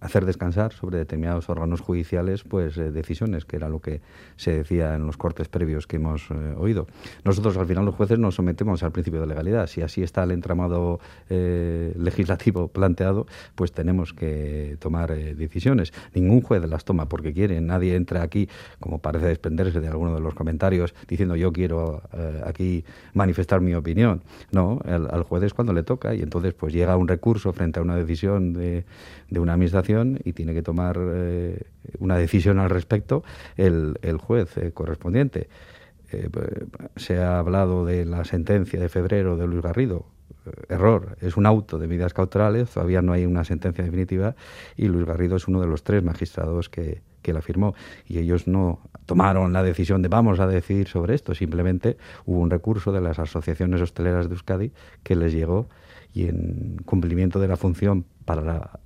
hacer 0.01 0.25
descansar 0.25 0.73
sobre 0.73 0.99
determinados 0.99 1.49
órganos 1.49 1.81
judiciales 1.81 2.45
pues 2.45 2.77
eh, 2.79 2.91
decisiones, 2.91 3.45
que 3.45 3.57
era 3.57 3.69
lo 3.69 3.81
que 3.81 4.01
se 4.37 4.53
decía 4.53 4.95
en 4.95 5.07
los 5.07 5.17
cortes 5.17 5.49
previos 5.49 5.87
que 5.87 5.97
hemos 5.97 6.31
eh, 6.31 6.55
oído. 6.57 6.87
Nosotros 7.25 7.57
al 7.57 7.67
final 7.67 7.85
los 7.85 7.95
jueces 7.95 8.19
nos 8.19 8.37
sometemos 8.37 8.83
al 8.83 8.93
principio 8.93 9.21
de 9.21 9.27
legalidad. 9.27 9.67
Si 9.67 9.83
así 9.83 10.03
está 10.03 10.23
el 10.25 10.31
entramado 10.31 11.01
eh, 11.29 11.93
legislativo 11.99 12.69
planteado, 12.69 13.27
pues 13.55 13.73
tenemos 13.73 14.13
que 14.13 14.77
tomar 14.79 15.09
decisiones. 15.09 15.93
Ningún 16.15 16.43
juez 16.43 16.67
las 16.69 16.85
toma 16.85 17.09
porque 17.09 17.33
quiere. 17.33 17.61
Nadie 17.61 17.97
entra 17.97 18.23
aquí, 18.23 18.49
como 18.79 18.99
parece 18.99 19.27
desprenderse 19.27 19.81
de 19.81 19.89
alguno 19.89 20.15
de 20.15 20.21
los 20.21 20.35
comentarios, 20.35 20.95
diciendo 21.09 21.35
yo 21.37 21.53
quiero 21.53 22.03
aquí 22.45 22.85
manifestar 23.15 23.61
mi 23.61 23.75
opinión. 23.75 24.23
No, 24.53 24.81
al 24.85 25.23
juez 25.23 25.43
es 25.43 25.55
cuando 25.55 25.73
le 25.73 25.83
toca 25.83 26.15
y 26.15 26.23
entonces 26.23 26.55
pues 26.55 26.73
llega 26.73 26.97
un 26.97 27.09
recurso 27.09 27.53
frente 27.53 27.81
a 27.81 27.83
una 27.83 27.97
decisión 27.97 28.53
de, 28.53 28.85
de 29.31 29.41
una 29.41 29.55
administración 29.55 29.88
y 30.25 30.33
tiene 30.35 30.53
que 30.53 30.63
tomar 30.63 30.99
eh, 31.01 31.63
una 31.99 32.17
decisión 32.17 32.59
al 32.59 32.69
respecto 32.69 33.25
el, 33.57 33.97
juez 34.21 34.57
eh, 34.59 34.73
correspondiente. 34.73 35.49
Eh, 36.13 36.29
se 36.97 37.19
ha 37.19 37.39
hablado 37.39 37.87
de 37.87 38.05
la 38.05 38.25
sentencia 38.25 38.79
de 38.81 38.89
febrero 38.89 39.37
de 39.37 39.47
Luis 39.47 39.63
Garrido. 39.63 40.07
Error, 40.69 41.17
es 41.21 41.37
un 41.37 41.45
auto 41.45 41.79
de 41.79 41.87
medidas 41.87 42.15
cautelares, 42.15 42.71
todavía 42.71 43.03
no 43.03 43.13
hay 43.13 43.27
una 43.27 43.45
sentencia 43.45 43.85
definitiva 43.85 44.35
y 44.77 44.89
Luis 44.89 45.05
Garrido 45.05 45.37
es 45.37 45.47
uno 45.47 45.61
de 45.61 45.67
los 45.67 45.83
tres 45.83 46.03
magistrados 46.03 46.71
que, 46.71 47.03
que 47.21 47.35
la 47.35 47.43
firmó 47.43 47.75
y 48.07 48.19
ellos 48.19 48.47
no 48.47 48.81
tomaron 49.05 49.53
la 49.53 49.63
decisión 49.63 50.01
de 50.01 50.09
vamos 50.09 50.41
a 50.41 50.47
decidir 50.47 50.89
sobre 50.89 51.15
esto, 51.15 51.35
simplemente 51.35 51.99
hubo 52.25 52.41
un 52.41 52.51
recurso 52.51 52.93
de 52.93 53.03
las 53.03 53.19
asociaciones 53.19 53.83
hosteleras 53.83 54.29
de 54.29 54.35
Euskadi 54.35 54.73
que 55.03 55.17
les 55.17 55.35
llegó 55.35 55.69
y 56.15 56.29
en 56.29 56.79
cumplimiento 56.85 57.39
de 57.41 57.49
la 57.49 57.57
función 57.57 58.07
para 58.29 58.43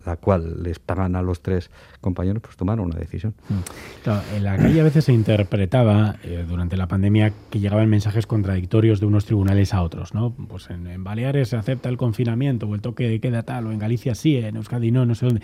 la, 0.07 0.17
cual 0.19 0.63
les 0.63 0.79
pagan 0.79 1.17
a 1.17 1.23
los 1.23 1.43
tres 1.43 1.69
compañeros, 2.01 2.43
pues 2.43 2.57
tomaron 2.57 2.87
una 2.87 2.97
decisión. 3.01 3.35
Mm. 3.49 4.37
en 4.37 4.45
la 4.45 4.57
calle 4.57 4.81
a 4.81 4.85
veces 4.85 5.07
se 5.07 5.13
interpretaba 5.13 6.15
eh, 6.23 6.45
durante 6.49 6.77
la 6.77 6.87
pandemia 6.87 7.33
que 7.51 7.59
llegaban 7.59 7.91
mensajes 7.91 8.29
contradictorios 8.29 9.01
de 9.01 9.07
unos 9.07 9.25
tribunales 9.25 9.75
a 9.75 9.83
otros, 9.83 10.15
¿no? 10.15 10.33
Pues 10.33 10.71
en, 10.71 11.03
Baleares 11.03 11.49
se 11.49 11.57
acepta 11.57 11.89
el 11.89 11.97
confinamiento 11.97 12.69
o 12.69 12.77
el 12.77 12.83
toque 12.83 13.09
de 13.09 13.19
queda 13.19 13.43
tal, 13.43 13.67
o 13.67 13.73
en 13.73 13.81
Galicia 13.81 14.15
sí, 14.15 14.37
en 14.37 14.55
Euskadi 14.55 14.93
no, 14.93 15.07
no 15.07 15.17
sé 15.17 15.27
dónde. 15.27 15.43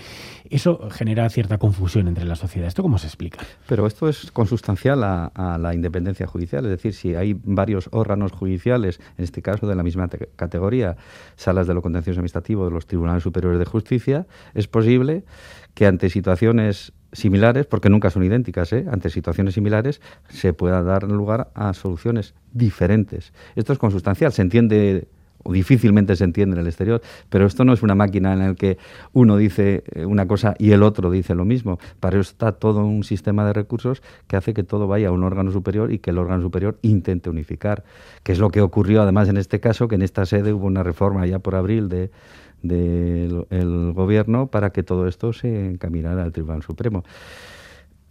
Eso 0.48 0.88
genera 0.90 1.28
cierta 1.28 1.58
confusión 1.58 2.06
entre 2.06 2.24
la 2.24 2.36
sociedad. 2.36 2.68
¿Esto 2.68 2.84
cómo 2.84 2.98
se 2.98 3.08
explica? 3.08 3.40
Pero 3.66 3.84
esto 3.84 4.08
es 4.08 4.30
consustancial 4.30 5.02
a, 5.02 5.26
a 5.34 5.58
la 5.58 5.74
independencia 5.74 6.28
judicial, 6.28 6.64
es 6.66 6.70
decir, 6.70 6.94
si 6.94 7.16
hay 7.16 7.36
varios 7.42 7.88
órganos 7.90 8.30
judiciales, 8.30 9.00
en 9.16 9.24
este 9.24 9.42
caso 9.42 9.66
de 9.66 9.74
la 9.74 9.82
misma 9.82 10.08
categoría, 10.36 10.96
salas 11.34 11.66
de 11.66 11.74
lo 11.74 11.82
contencioso 11.82 12.20
administrativo 12.20 12.64
de 12.64 12.70
los 12.70 12.86
tribunales 12.86 13.24
superiores 13.24 13.58
de 13.58 13.64
justicia, 13.64 13.87
es 14.54 14.68
posible 14.68 15.24
que 15.74 15.86
ante 15.86 16.10
situaciones 16.10 16.92
similares, 17.12 17.66
porque 17.66 17.88
nunca 17.88 18.10
son 18.10 18.24
idénticas, 18.24 18.72
¿eh? 18.72 18.84
ante 18.90 19.10
situaciones 19.10 19.54
similares 19.54 20.00
se 20.28 20.52
pueda 20.52 20.82
dar 20.82 21.04
lugar 21.04 21.50
a 21.54 21.72
soluciones 21.72 22.34
diferentes. 22.52 23.32
Esto 23.56 23.72
es 23.72 23.78
consustancial, 23.78 24.32
se 24.32 24.42
entiende 24.42 25.08
o 25.44 25.52
difícilmente 25.52 26.16
se 26.16 26.24
entiende 26.24 26.56
en 26.56 26.60
el 26.60 26.66
exterior, 26.66 27.00
pero 27.30 27.46
esto 27.46 27.64
no 27.64 27.72
es 27.72 27.82
una 27.82 27.94
máquina 27.94 28.32
en 28.32 28.38
la 28.40 28.54
que 28.54 28.76
uno 29.12 29.36
dice 29.36 29.84
eh, 29.94 30.04
una 30.04 30.26
cosa 30.26 30.54
y 30.58 30.72
el 30.72 30.82
otro 30.82 31.10
dice 31.10 31.34
lo 31.34 31.44
mismo. 31.44 31.78
Para 32.00 32.18
eso 32.18 32.30
está 32.30 32.52
todo 32.52 32.84
un 32.84 33.04
sistema 33.04 33.46
de 33.46 33.52
recursos 33.52 34.02
que 34.26 34.36
hace 34.36 34.52
que 34.52 34.62
todo 34.62 34.86
vaya 34.86 35.08
a 35.08 35.12
un 35.12 35.24
órgano 35.24 35.50
superior 35.52 35.92
y 35.92 36.00
que 36.00 36.10
el 36.10 36.18
órgano 36.18 36.42
superior 36.42 36.78
intente 36.82 37.30
unificar, 37.30 37.84
que 38.22 38.32
es 38.32 38.38
lo 38.38 38.50
que 38.50 38.60
ocurrió 38.60 39.02
además 39.02 39.28
en 39.28 39.36
este 39.36 39.60
caso, 39.60 39.88
que 39.88 39.94
en 39.94 40.02
esta 40.02 40.26
sede 40.26 40.52
hubo 40.52 40.66
una 40.66 40.82
reforma 40.82 41.24
ya 41.26 41.38
por 41.38 41.54
abril 41.54 41.88
de 41.88 42.10
del 42.62 43.92
gobierno 43.94 44.48
para 44.48 44.70
que 44.70 44.82
todo 44.82 45.06
esto 45.06 45.32
se 45.32 45.66
encaminara 45.66 46.22
al 46.22 46.32
Tribunal 46.32 46.62
Supremo. 46.62 47.04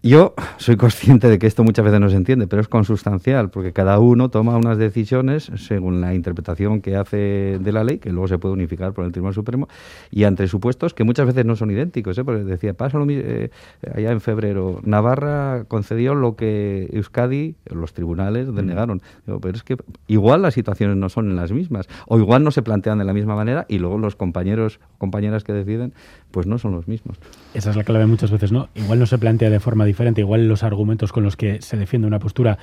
Yo 0.07 0.35
soy 0.55 0.77
consciente 0.77 1.27
de 1.27 1.37
que 1.37 1.47
esto 1.47 1.65
muchas 1.65 1.83
veces 1.83 1.99
no 1.99 2.09
se 2.09 2.15
entiende, 2.15 2.47
pero 2.47 2.61
es 2.61 2.69
consustancial, 2.69 3.49
porque 3.49 3.73
cada 3.73 3.99
uno 3.99 4.29
toma 4.29 4.55
unas 4.55 4.77
decisiones 4.77 5.51
según 5.57 5.99
la 5.99 6.13
interpretación 6.13 6.79
que 6.79 6.95
hace 6.95 7.59
de 7.59 7.71
la 7.73 7.83
ley, 7.83 7.97
que 7.97 8.13
luego 8.13 8.29
se 8.29 8.37
puede 8.37 8.53
unificar 8.53 8.93
por 8.93 9.03
el 9.03 9.11
Tribunal 9.11 9.33
Supremo, 9.33 9.67
y 10.09 10.23
ante 10.23 10.47
supuestos 10.47 10.93
que 10.93 11.03
muchas 11.03 11.25
veces 11.25 11.43
no 11.43 11.57
son 11.57 11.71
idénticos. 11.71 12.17
¿eh? 12.17 12.23
Porque 12.23 12.45
decía, 12.45 12.73
pasa 12.73 12.97
lo 12.97 13.05
mismo, 13.05 13.23
eh, 13.25 13.49
allá 13.93 14.11
en 14.13 14.21
febrero, 14.21 14.79
Navarra 14.85 15.65
concedió 15.67 16.15
lo 16.15 16.37
que 16.37 16.89
Euskadi, 16.93 17.55
los 17.65 17.91
tribunales, 17.91 18.55
denegaron. 18.55 19.01
pero 19.25 19.57
es 19.57 19.63
que 19.63 19.75
igual 20.07 20.41
las 20.41 20.53
situaciones 20.53 20.95
no 20.95 21.09
son 21.09 21.35
las 21.35 21.51
mismas, 21.51 21.89
o 22.07 22.17
igual 22.17 22.45
no 22.45 22.51
se 22.51 22.61
plantean 22.61 22.97
de 22.99 23.03
la 23.03 23.11
misma 23.11 23.35
manera, 23.35 23.65
y 23.67 23.77
luego 23.79 23.97
los 23.97 24.15
compañeros, 24.15 24.79
compañeras 24.99 25.43
que 25.43 25.51
deciden, 25.51 25.93
pues 26.31 26.47
no 26.47 26.59
son 26.59 26.71
los 26.71 26.87
mismos. 26.87 27.17
Esa 27.53 27.71
es 27.71 27.75
la 27.75 27.83
clave 27.83 28.05
muchas 28.05 28.31
veces, 28.31 28.53
¿no? 28.53 28.69
Igual 28.73 28.99
no 28.99 29.05
se 29.05 29.17
plantea 29.17 29.49
de 29.49 29.59
forma 29.59 29.83
diferente, 29.83 29.96
igual 30.21 30.47
los 30.47 30.63
argumentos 30.63 31.11
con 31.11 31.23
los 31.23 31.35
que 31.35 31.61
se 31.61 31.77
defiende 31.77 32.07
una 32.07 32.19
postura 32.19 32.57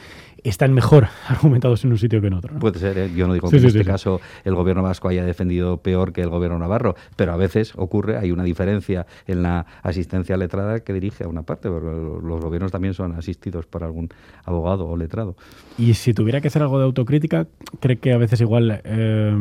están 0.44 0.72
mejor 0.72 1.08
argumentados 1.28 1.84
en 1.84 1.90
un 1.90 1.98
sitio 1.98 2.20
que 2.20 2.28
en 2.28 2.34
otro. 2.34 2.58
Puede 2.58 2.78
ser, 2.78 2.98
¿eh? 2.98 3.10
yo 3.14 3.26
no 3.26 3.34
digo 3.34 3.50
que 3.50 3.56
en 3.56 3.64
este 3.64 3.84
caso 3.84 4.20
el 4.44 4.54
gobierno 4.54 4.82
vasco 4.82 5.08
haya 5.08 5.24
defendido 5.24 5.78
peor 5.78 6.12
que 6.12 6.20
el 6.20 6.28
gobierno 6.28 6.58
navarro, 6.58 6.94
pero 7.16 7.32
a 7.32 7.36
veces 7.36 7.72
ocurre, 7.76 8.18
hay 8.18 8.30
una 8.30 8.44
diferencia 8.44 9.06
en 9.26 9.42
la 9.42 9.66
asistencia 9.82 10.36
letrada 10.36 10.80
que 10.80 10.92
dirige 10.92 11.24
a 11.24 11.28
una 11.28 11.42
parte, 11.42 11.68
porque 11.68 11.88
los 12.26 12.40
gobiernos 12.40 12.70
también 12.70 12.94
son 12.94 13.14
asistidos 13.14 13.66
por 13.66 13.82
algún 13.82 14.10
abogado 14.44 14.86
o 14.86 14.96
letrado. 14.96 15.36
Y 15.78 15.94
si 15.94 16.14
tuviera 16.14 16.40
que 16.40 16.48
hacer 16.48 16.62
algo 16.62 16.78
de 16.78 16.84
autocrítica, 16.84 17.46
¿cree 17.80 17.96
que 17.96 18.12
a 18.12 18.18
veces 18.18 18.40
igual 18.40 18.82
eh, 18.84 19.36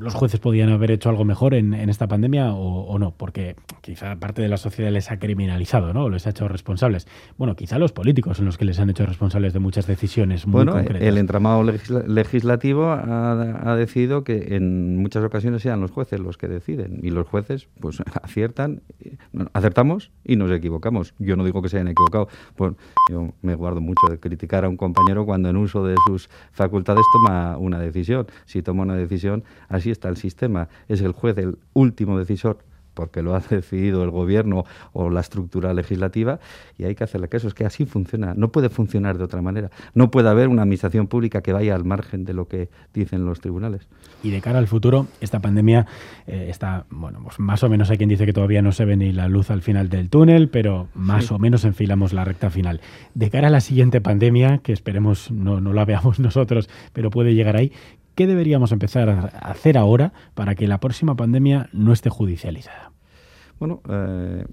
los 0.00 0.14
jueces 0.14 0.40
podían 0.40 0.70
haber 0.70 0.90
hecho 0.90 1.08
algo 1.08 1.24
mejor 1.24 1.54
en, 1.54 1.74
esta 1.88 2.08
pandemia 2.08 2.52
o, 2.52 2.98
no? 2.98 3.12
Porque 3.16 3.56
quizá 3.80 4.16
parte 4.16 4.42
de 4.42 4.48
la 4.48 4.56
sociedad 4.56 4.90
les 4.90 5.10
ha 5.10 5.18
criminalizado, 5.18 5.94
¿no? 5.94 6.08
Les 6.08 6.26
ha 6.26 6.30
hecho 6.30 6.48
responsables. 6.48 7.06
Bueno, 7.36 7.54
quizá 7.54 7.78
los 7.78 7.92
políticos 7.92 8.38
son 8.38 8.46
los 8.46 8.58
que 8.58 8.64
les 8.64 8.78
han 8.80 8.90
hecho 8.90 9.06
responsables 9.06 9.52
de 9.52 9.60
muchas 9.60 9.86
decisiones 9.86 10.47
muy 10.48 10.64
bueno, 10.64 10.78
el 10.78 11.18
entramado 11.18 11.62
legislativo 11.62 12.90
ha, 12.90 13.74
decidido 13.76 14.24
que 14.24 14.56
en 14.56 14.96
muchas 14.96 15.22
ocasiones 15.24 15.62
sean 15.62 15.80
los 15.80 15.90
jueces 15.90 16.20
los 16.20 16.38
que 16.38 16.48
deciden 16.48 17.00
y 17.02 17.10
los 17.10 17.26
jueces 17.26 17.68
pues 17.80 18.00
aciertan, 18.22 18.82
acertamos 19.52 20.10
y 20.24 20.36
nos 20.36 20.50
equivocamos. 20.50 21.14
Yo 21.18 21.36
no 21.36 21.44
digo 21.44 21.62
que 21.62 21.68
se 21.68 21.76
hayan 21.76 21.88
equivocado, 21.88 22.28
pues 22.56 22.72
yo 23.10 23.32
me 23.42 23.54
guardo 23.54 23.80
mucho 23.80 24.06
de 24.08 24.18
criticar 24.18 24.64
a 24.64 24.68
un 24.68 24.76
compañero 24.76 25.26
cuando 25.26 25.48
en 25.48 25.56
uso 25.56 25.84
de 25.84 25.96
sus 26.06 26.28
facultades 26.52 27.04
toma 27.12 27.56
una 27.58 27.78
decisión. 27.78 28.26
Si 28.46 28.62
toma 28.62 28.82
una 28.82 28.96
decisión, 28.96 29.44
así 29.68 29.90
está 29.90 30.08
el 30.08 30.16
sistema. 30.16 30.68
Es 30.88 31.00
el 31.00 31.12
juez 31.12 31.36
el 31.38 31.58
último 31.74 32.18
decisor 32.18 32.58
porque 32.98 33.22
lo 33.22 33.36
ha 33.36 33.38
decidido 33.48 34.02
el 34.02 34.10
gobierno 34.10 34.64
o 34.92 35.08
la 35.08 35.20
estructura 35.20 35.72
legislativa 35.72 36.40
y 36.76 36.82
hay 36.82 36.96
que 36.96 37.04
hacerle 37.04 37.28
caso. 37.28 37.46
Es 37.46 37.54
que 37.54 37.64
así 37.64 37.86
funciona, 37.86 38.34
no 38.34 38.50
puede 38.50 38.70
funcionar 38.70 39.18
de 39.18 39.22
otra 39.22 39.40
manera. 39.40 39.70
No 39.94 40.10
puede 40.10 40.28
haber 40.28 40.48
una 40.48 40.62
administración 40.62 41.06
pública 41.06 41.40
que 41.40 41.52
vaya 41.52 41.76
al 41.76 41.84
margen 41.84 42.24
de 42.24 42.34
lo 42.34 42.48
que 42.48 42.70
dicen 42.92 43.24
los 43.24 43.38
tribunales. 43.40 43.86
Y 44.24 44.30
de 44.30 44.40
cara 44.40 44.58
al 44.58 44.66
futuro, 44.66 45.06
esta 45.20 45.38
pandemia 45.38 45.86
eh, 46.26 46.46
está, 46.50 46.86
bueno, 46.90 47.20
pues 47.22 47.38
más 47.38 47.62
o 47.62 47.68
menos 47.68 47.88
hay 47.90 47.98
quien 47.98 48.08
dice 48.08 48.26
que 48.26 48.32
todavía 48.32 48.62
no 48.62 48.72
se 48.72 48.84
ve 48.84 48.96
ni 48.96 49.12
la 49.12 49.28
luz 49.28 49.52
al 49.52 49.62
final 49.62 49.88
del 49.88 50.10
túnel, 50.10 50.48
pero 50.48 50.88
más 50.94 51.30
o 51.30 51.38
menos 51.38 51.64
enfilamos 51.64 52.12
la 52.12 52.24
recta 52.24 52.50
final. 52.50 52.80
De 53.14 53.30
cara 53.30 53.46
a 53.46 53.50
la 53.50 53.60
siguiente 53.60 54.00
pandemia, 54.00 54.58
que 54.58 54.72
esperemos 54.72 55.30
no, 55.30 55.60
no 55.60 55.72
la 55.72 55.84
veamos 55.84 56.18
nosotros, 56.18 56.68
pero 56.92 57.10
puede 57.10 57.34
llegar 57.34 57.54
ahí, 57.54 57.70
¿Qué 58.18 58.26
deberíamos 58.26 58.72
empezar 58.72 59.08
a 59.10 59.26
hacer 59.48 59.78
ahora 59.78 60.12
para 60.34 60.56
que 60.56 60.66
la 60.66 60.80
próxima 60.80 61.14
pandemia 61.14 61.68
no 61.72 61.92
esté 61.92 62.10
judicializada? 62.10 62.90
Bueno, 63.60 63.80
eh, 63.88 64.44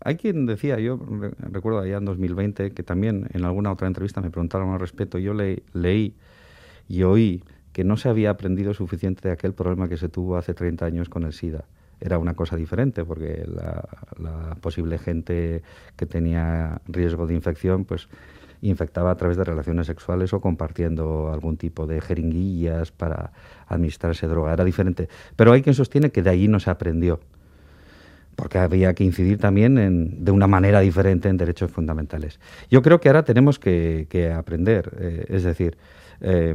hay 0.00 0.16
quien 0.16 0.44
decía, 0.44 0.80
yo 0.80 0.98
recuerdo 1.38 1.78
allá 1.78 1.98
en 1.98 2.04
2020, 2.04 2.72
que 2.72 2.82
también 2.82 3.28
en 3.32 3.44
alguna 3.44 3.70
otra 3.70 3.86
entrevista 3.86 4.20
me 4.20 4.32
preguntaron 4.32 4.72
al 4.72 4.80
respecto, 4.80 5.18
yo 5.18 5.34
leí 5.34 6.16
y 6.88 7.04
oí 7.04 7.44
que 7.72 7.84
no 7.84 7.96
se 7.96 8.08
había 8.08 8.30
aprendido 8.30 8.74
suficiente 8.74 9.28
de 9.28 9.34
aquel 9.34 9.54
problema 9.54 9.88
que 9.88 9.96
se 9.96 10.08
tuvo 10.08 10.36
hace 10.36 10.52
30 10.52 10.84
años 10.84 11.08
con 11.08 11.22
el 11.22 11.34
SIDA. 11.34 11.64
Era 12.00 12.18
una 12.18 12.34
cosa 12.34 12.56
diferente 12.56 13.04
porque 13.04 13.46
la 13.46 14.56
posible 14.60 14.98
gente 14.98 15.62
que 15.94 16.06
tenía 16.06 16.80
riesgo 16.88 17.28
de 17.28 17.34
infección, 17.34 17.84
pues 17.84 18.08
infectaba 18.62 19.10
a 19.10 19.16
través 19.16 19.36
de 19.36 19.44
relaciones 19.44 19.86
sexuales 19.86 20.32
o 20.32 20.40
compartiendo 20.40 21.32
algún 21.32 21.56
tipo 21.56 21.86
de 21.86 22.00
jeringuillas 22.00 22.92
para 22.92 23.32
administrarse 23.66 24.26
droga. 24.26 24.52
Era 24.52 24.64
diferente. 24.64 25.08
Pero 25.36 25.52
hay 25.52 25.62
quien 25.62 25.74
sostiene 25.74 26.10
que 26.10 26.22
de 26.22 26.30
allí 26.30 26.48
no 26.48 26.60
se 26.60 26.70
aprendió, 26.70 27.20
porque 28.36 28.58
había 28.58 28.94
que 28.94 29.04
incidir 29.04 29.38
también 29.38 29.78
en, 29.78 30.24
de 30.24 30.30
una 30.30 30.46
manera 30.46 30.80
diferente 30.80 31.28
en 31.28 31.36
derechos 31.36 31.70
fundamentales. 31.70 32.40
Yo 32.70 32.82
creo 32.82 33.00
que 33.00 33.08
ahora 33.08 33.24
tenemos 33.24 33.58
que, 33.58 34.32
aprender, 34.36 34.92
eh, 34.98 35.26
es 35.28 35.42
decir, 35.42 35.76
eh, 36.20 36.54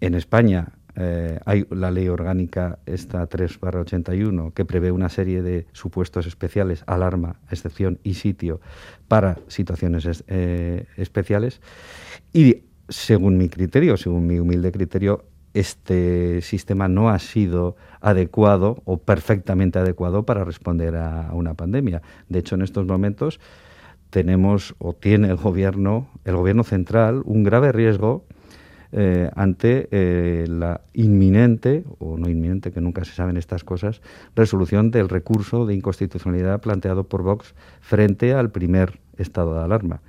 en 0.00 0.14
España 0.14 0.72
eh, 0.96 1.38
hay 1.44 1.66
la 1.70 1.90
ley 1.90 2.08
orgánica 2.08 2.78
esta 2.86 3.26
3 3.26 3.58
81 3.60 4.52
que 4.54 4.64
prevé 4.64 4.90
una 4.92 5.10
serie 5.10 5.42
de 5.42 5.66
supuestos 5.72 6.26
especiales, 6.26 6.84
alarma, 6.86 7.36
excepción 7.50 7.98
y 8.02 8.14
sitio 8.14 8.60
para 9.06 9.38
situaciones 9.48 10.24
eh, 10.26 10.86
especiales 10.96 11.60
y 12.32 12.62
según 12.88 13.36
mi 13.36 13.48
criterio, 13.48 13.96
según 13.96 14.26
mi 14.26 14.38
humilde 14.38 14.72
criterio, 14.72 15.24
este 15.52 16.40
sistema 16.42 16.88
no 16.88 17.08
ha 17.10 17.18
sido 17.18 17.76
adecuado 18.00 18.82
o 18.84 18.98
perfectamente 18.98 19.78
adecuado 19.78 20.24
para 20.24 20.44
responder 20.44 20.96
a 20.96 21.30
una 21.32 21.54
pandemia. 21.54 22.02
De 22.28 22.38
hecho, 22.38 22.54
en 22.54 22.62
estos 22.62 22.86
momentos 22.86 23.40
tenemos 24.10 24.74
o 24.78 24.92
tiene 24.92 25.28
el 25.28 25.36
gobierno, 25.36 26.08
el 26.24 26.36
gobierno 26.36 26.62
central, 26.62 27.22
un 27.24 27.42
grave 27.42 27.72
riesgo 27.72 28.24
eh, 28.98 29.30
ante 29.36 29.88
eh, 29.90 30.46
la 30.48 30.80
inminente, 30.94 31.84
o 31.98 32.16
no 32.16 32.30
inminente, 32.30 32.72
que 32.72 32.80
nunca 32.80 33.04
se 33.04 33.12
saben 33.12 33.36
estas 33.36 33.62
cosas, 33.62 34.00
resolución 34.34 34.90
del 34.90 35.10
recurso 35.10 35.66
de 35.66 35.74
inconstitucionalidad 35.74 36.62
planteado 36.62 37.04
por 37.04 37.22
Vox 37.22 37.54
frente 37.82 38.32
al 38.32 38.50
primer 38.50 38.98
estado 39.18 39.52
de 39.52 39.64
alarma. 39.64 40.00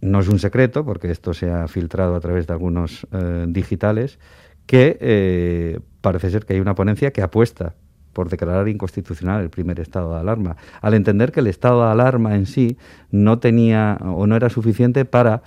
No 0.00 0.20
es 0.20 0.28
un 0.28 0.38
secreto, 0.38 0.84
porque 0.84 1.10
esto 1.10 1.34
se 1.34 1.50
ha 1.50 1.66
filtrado 1.66 2.14
a 2.14 2.20
través 2.20 2.46
de 2.46 2.52
algunos 2.52 3.08
eh, 3.10 3.46
digitales, 3.48 4.20
que 4.66 5.80
parece 6.00 6.30
ser 6.30 6.46
que 6.46 6.54
hay 6.54 6.60
una 6.60 6.76
ponencia 6.76 7.10
que 7.10 7.22
apuesta 7.22 7.74
por 8.12 8.28
declarar 8.28 8.68
inconstitucional 8.68 9.42
el 9.42 9.50
primer 9.50 9.80
estado 9.80 10.14
de 10.14 10.20
alarma, 10.20 10.56
al 10.80 10.94
entender 10.94 11.32
que 11.32 11.40
el 11.40 11.48
estado 11.48 11.84
de 11.84 11.90
alarma 11.90 12.36
en 12.36 12.46
sí 12.46 12.78
no 13.10 13.40
tenía 13.40 13.98
o 14.00 14.28
no 14.28 14.36
era 14.36 14.48
suficiente 14.48 15.04
para 15.04 15.42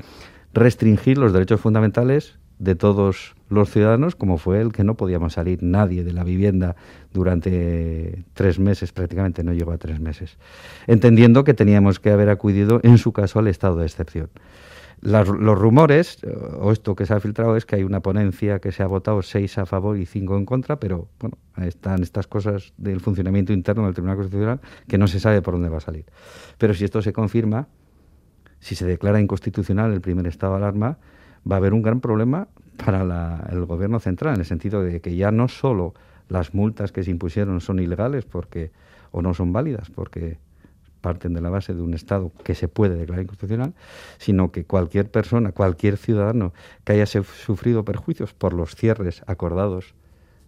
restringir 0.58 1.18
los 1.18 1.34
derechos 1.34 1.62
fundamentales 1.62 2.40
de 2.60 2.76
todos 2.76 3.36
los 3.50 3.70
ciudadanos, 3.70 4.16
como 4.16 4.38
fue 4.38 4.60
el 4.60 4.72
que 4.72 4.84
no 4.84 4.96
podíamos 4.96 5.34
salir 5.34 5.62
nadie 5.62 6.04
de 6.04 6.12
la 6.12 6.24
vivienda 6.24 6.76
durante 7.14 8.26
tres 8.34 8.60
meses, 8.60 8.92
prácticamente 8.92 9.44
no 9.44 9.54
llegó 9.54 9.72
a 9.72 9.78
tres 9.78 10.00
meses, 10.00 10.38
entendiendo 10.88 11.44
que 11.44 11.54
teníamos 11.54 12.00
que 12.00 12.10
haber 12.10 12.30
acudido, 12.30 12.80
en 12.84 12.98
su 12.98 13.14
caso, 13.14 13.40
al 13.40 13.48
estado 13.48 13.78
de 13.78 13.86
excepción. 13.86 14.30
los 15.02 15.28
rumores, 15.60 16.18
eh, 16.24 16.36
o 16.60 16.72
esto 16.72 16.96
que 16.96 17.06
se 17.06 17.14
ha 17.14 17.20
filtrado, 17.20 17.56
es 17.56 17.66
que 17.66 17.76
hay 17.76 17.84
una 17.84 18.00
ponencia 18.00 18.58
que 18.58 18.72
se 18.72 18.82
ha 18.82 18.88
votado 18.88 19.22
seis 19.22 19.60
a 19.60 19.68
favor 19.68 19.96
y 19.96 20.08
cinco 20.08 20.36
en 20.36 20.46
contra, 20.46 20.80
pero 20.80 21.08
bueno, 21.20 21.38
están 21.58 22.02
estas 22.02 22.26
cosas 22.26 22.74
del 22.78 23.00
funcionamiento 23.00 23.54
interno 23.54 23.86
del 23.86 23.94
Tribunal 23.94 24.18
Constitucional 24.18 24.60
que 24.88 24.98
no 24.98 25.08
se 25.08 25.20
sabe 25.20 25.44
por 25.44 25.54
dónde 25.54 25.70
va 25.70 25.78
a 25.78 25.82
salir. 25.82 26.06
Pero 26.58 26.74
si 26.74 26.84
esto 26.84 27.04
se 27.04 27.14
confirma, 27.14 27.68
si 28.60 28.76
se 28.76 28.86
declara 28.86 29.20
inconstitucional 29.20 29.94
el 29.94 30.02
primer 30.02 30.28
estado 30.28 30.54
de 30.54 30.58
alarma, 30.60 30.98
va 31.50 31.56
a 31.56 31.60
haber 31.60 31.74
un 31.74 31.82
gran 31.82 32.02
problema 32.02 32.48
para 32.84 33.48
el 33.50 33.66
gobierno 33.66 34.00
central, 34.00 34.36
en 34.36 34.42
el 34.42 34.46
sentido 34.46 34.84
de 34.84 35.02
que 35.02 35.16
ya 35.16 35.32
no 35.32 35.48
solo 35.48 35.94
las 36.30 36.54
multas 36.54 36.92
que 36.92 37.04
se 37.04 37.12
impusieron 37.12 37.62
son 37.62 37.80
ilegales 37.80 38.26
porque 38.26 38.72
o 39.12 39.22
no 39.22 39.34
son 39.34 39.54
válidas 39.54 39.90
porque 39.90 40.38
parten 41.02 41.34
de 41.34 41.42
la 41.42 41.50
base 41.50 41.74
de 41.74 41.82
un 41.82 41.94
Estado 41.94 42.32
que 42.44 42.56
se 42.56 42.68
puede 42.68 42.96
declarar 42.96 43.24
inconstitucional, 43.24 43.74
sino 44.18 44.52
que 44.52 44.66
cualquier 44.66 45.10
persona, 45.10 45.52
cualquier 45.52 45.98
ciudadano 45.98 46.54
que 46.84 46.94
haya 46.94 47.06
sufrido 47.06 47.86
perjuicios 47.86 48.34
por 48.34 48.54
los 48.54 48.76
cierres 48.76 49.24
acordados 49.28 49.94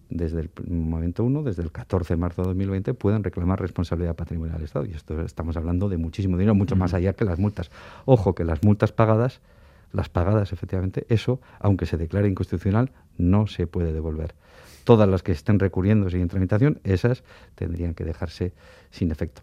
desde 0.09 0.39
el 0.41 0.49
momento 0.67 1.23
uno, 1.23 1.43
desde 1.43 1.61
el 1.61 1.71
14 1.71 2.13
de 2.13 2.17
marzo 2.17 2.41
de 2.41 2.47
2020, 2.49 2.93
pueden 2.93 3.23
reclamar 3.23 3.61
responsabilidad 3.61 4.15
patrimonial 4.15 4.57
del 4.57 4.65
Estado. 4.65 4.85
Y 4.85 4.91
esto 4.91 5.21
estamos 5.21 5.55
hablando 5.55 5.87
de 5.89 5.97
muchísimo 5.97 6.37
dinero, 6.37 6.55
mucho 6.55 6.75
más 6.75 6.93
allá 6.93 7.13
que 7.13 7.25
las 7.25 7.39
multas. 7.39 7.69
Ojo, 8.05 8.33
que 8.33 8.43
las 8.43 8.63
multas 8.63 8.91
pagadas, 8.91 9.41
las 9.93 10.09
pagadas 10.09 10.51
efectivamente, 10.51 11.05
eso, 11.09 11.39
aunque 11.59 11.85
se 11.85 11.97
declare 11.97 12.27
inconstitucional, 12.27 12.91
no 13.17 13.47
se 13.47 13.67
puede 13.67 13.93
devolver. 13.93 14.33
Todas 14.83 15.07
las 15.07 15.21
que 15.21 15.31
estén 15.31 15.59
recurriendo 15.59 16.07
en 16.09 16.27
tramitación, 16.27 16.79
esas 16.83 17.23
tendrían 17.55 17.93
que 17.93 18.03
dejarse 18.03 18.53
sin 18.89 19.11
efecto. 19.11 19.41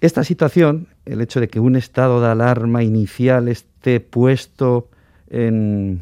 Esta 0.00 0.24
situación, 0.24 0.88
el 1.04 1.20
hecho 1.20 1.40
de 1.40 1.48
que 1.48 1.60
un 1.60 1.76
estado 1.76 2.20
de 2.20 2.28
alarma 2.28 2.82
inicial 2.84 3.48
esté 3.48 4.00
puesto 4.00 4.88
en 5.28 6.00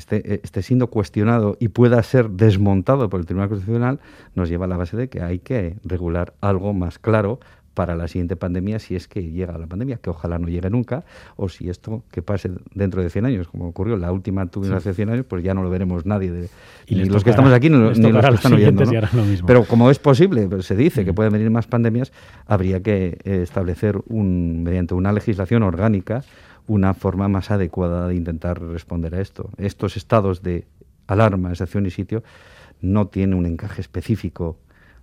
esté, 0.00 0.34
eh, 0.34 0.40
esté, 0.42 0.62
siendo 0.62 0.88
cuestionado 0.88 1.56
y 1.60 1.68
pueda 1.68 2.02
ser 2.02 2.30
desmontado 2.30 3.08
por 3.08 3.20
el 3.20 3.26
Tribunal 3.26 3.48
Constitucional, 3.48 4.00
nos 4.34 4.48
lleva 4.48 4.64
a 4.64 4.68
la 4.68 4.76
base 4.76 4.96
de 4.96 5.08
que 5.08 5.22
hay 5.22 5.38
que 5.38 5.76
regular 5.84 6.34
algo 6.40 6.72
más 6.72 6.98
claro 6.98 7.38
para 7.74 7.94
la 7.94 8.08
siguiente 8.08 8.36
pandemia 8.36 8.78
si 8.78 8.96
es 8.96 9.08
que 9.08 9.22
llega 9.30 9.56
la 9.56 9.66
pandemia, 9.66 9.96
que 9.96 10.10
ojalá 10.10 10.38
no 10.38 10.48
llegue 10.48 10.68
nunca, 10.70 11.04
o 11.36 11.48
si 11.48 11.68
esto 11.70 12.02
que 12.10 12.20
pase 12.20 12.50
dentro 12.74 13.02
de 13.02 13.10
100 13.10 13.26
años, 13.26 13.48
como 13.48 13.68
ocurrió, 13.68 13.96
la 13.96 14.12
última 14.12 14.46
tuvimos 14.46 14.76
hace 14.76 14.92
100 14.92 15.10
años, 15.10 15.26
pues 15.26 15.42
ya 15.42 15.54
no 15.54 15.62
lo 15.62 15.70
veremos 15.70 16.04
nadie, 16.04 16.30
de, 16.30 16.48
y 16.86 16.96
ni 16.96 17.04
los 17.04 17.24
que 17.24 17.30
estamos 17.30 17.52
aquí 17.52 17.70
ni, 17.70 17.78
los 17.78 17.98
que 17.98 18.34
están 18.34 18.52
oyendo. 18.52 18.84
Pero 19.46 19.64
como 19.64 19.90
es 19.90 19.98
posible, 19.98 20.48
se 20.62 20.76
dice 20.76 21.04
que 21.04 21.12
mm. 21.12 21.14
pueden 21.14 21.32
venir 21.32 21.50
más 21.50 21.66
pandemias, 21.66 22.12
habría 22.46 22.82
que 22.82 23.18
eh, 23.24 23.40
establecer 23.42 23.98
un, 24.08 24.62
mediante 24.62 24.94
una 24.94 25.12
legislación 25.12 25.62
orgánica 25.62 26.22
una 26.66 26.94
forma 26.94 27.28
más 27.28 27.50
adecuada 27.50 28.08
de 28.08 28.14
intentar 28.14 28.62
responder 28.62 29.14
a 29.14 29.20
esto. 29.20 29.50
Estos 29.56 29.96
estados 29.96 30.42
de 30.42 30.66
alarma, 31.06 31.50
excepción 31.50 31.86
y 31.86 31.90
sitio 31.90 32.22
no 32.80 33.08
tienen 33.08 33.38
un 33.38 33.46
encaje 33.46 33.80
específico 33.80 34.58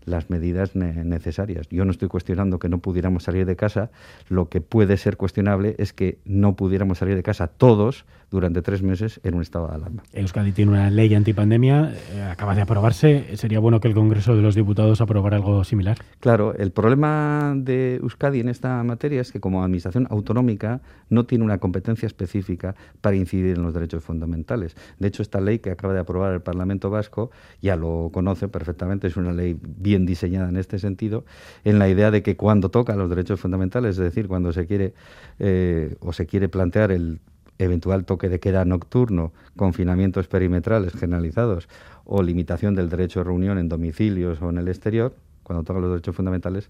las 0.07 0.29
medidas 0.29 0.75
necesarias. 0.75 1.67
Yo 1.69 1.85
no 1.85 1.91
estoy 1.91 2.07
cuestionando 2.07 2.59
que 2.59 2.69
no 2.69 2.79
pudiéramos 2.79 3.23
salir 3.23 3.45
de 3.45 3.55
casa, 3.55 3.91
lo 4.29 4.49
que 4.49 4.61
puede 4.61 4.97
ser 4.97 5.17
cuestionable 5.17 5.75
es 5.77 5.93
que 5.93 6.17
no 6.25 6.55
pudiéramos 6.55 6.97
salir 6.97 7.15
de 7.15 7.23
casa 7.23 7.47
todos 7.47 8.05
durante 8.31 8.61
tres 8.61 8.81
meses 8.81 9.19
en 9.23 9.35
un 9.35 9.41
estado 9.41 9.67
de 9.67 9.75
alarma. 9.75 10.03
Euskadi 10.13 10.51
tiene 10.51 10.71
una 10.71 10.89
ley 10.89 11.13
antipandemia, 11.13 11.93
eh, 12.13 12.23
acaba 12.23 12.55
de 12.55 12.61
aprobarse. 12.61 13.37
¿Sería 13.37 13.59
bueno 13.59 13.79
que 13.79 13.87
el 13.87 13.93
Congreso 13.93 14.35
de 14.35 14.41
los 14.41 14.55
Diputados 14.55 14.99
aprobara 15.01 15.37
algo 15.37 15.63
similar? 15.63 15.97
Claro, 16.19 16.53
el 16.55 16.71
problema 16.71 17.53
de 17.55 17.95
Euskadi 17.95 18.39
en 18.39 18.49
esta 18.49 18.83
materia 18.83 19.21
es 19.21 19.31
que 19.31 19.39
como 19.39 19.63
administración 19.63 20.07
autonómica 20.09 20.81
no 21.09 21.25
tiene 21.25 21.45
una 21.45 21.57
competencia 21.59 22.05
específica 22.05 22.75
para 23.01 23.15
incidir 23.15 23.55
en 23.55 23.63
los 23.63 23.73
derechos 23.73 24.03
fundamentales. 24.03 24.75
De 24.99 25.07
hecho, 25.07 25.21
esta 25.21 25.39
ley 25.39 25.59
que 25.59 25.71
acaba 25.71 25.93
de 25.93 25.99
aprobar 25.99 26.33
el 26.33 26.41
Parlamento 26.41 26.89
Vasco 26.89 27.31
ya 27.61 27.75
lo 27.75 28.09
conoce 28.13 28.47
perfectamente, 28.47 29.07
es 29.07 29.17
una 29.17 29.33
ley 29.33 29.57
bien 29.61 29.96
diseñada 30.05 30.49
en 30.49 30.57
este 30.57 30.79
sentido, 30.79 31.25
en 31.63 31.79
la 31.79 31.89
idea 31.89 32.11
de 32.11 32.23
que 32.23 32.35
cuando 32.35 32.69
toca 32.69 32.95
los 32.95 33.09
derechos 33.09 33.39
fundamentales, 33.39 33.91
es 33.91 34.03
decir, 34.03 34.27
cuando 34.27 34.53
se 34.53 34.65
quiere 34.65 34.93
eh, 35.39 35.95
o 35.99 36.13
se 36.13 36.25
quiere 36.25 36.49
plantear 36.49 36.91
el 36.91 37.19
eventual 37.59 38.05
toque 38.05 38.29
de 38.29 38.39
queda 38.39 38.65
nocturno, 38.65 39.33
confinamientos 39.55 40.27
perimetrales 40.27 40.93
generalizados 40.93 41.67
o 42.05 42.21
limitación 42.21 42.75
del 42.75 42.89
derecho 42.89 43.19
de 43.19 43.25
reunión 43.25 43.57
en 43.57 43.69
domicilios 43.69 44.41
o 44.41 44.49
en 44.49 44.57
el 44.57 44.67
exterior, 44.67 45.15
cuando 45.43 45.63
toca 45.63 45.79
los 45.79 45.89
derechos 45.89 46.15
fundamentales, 46.15 46.69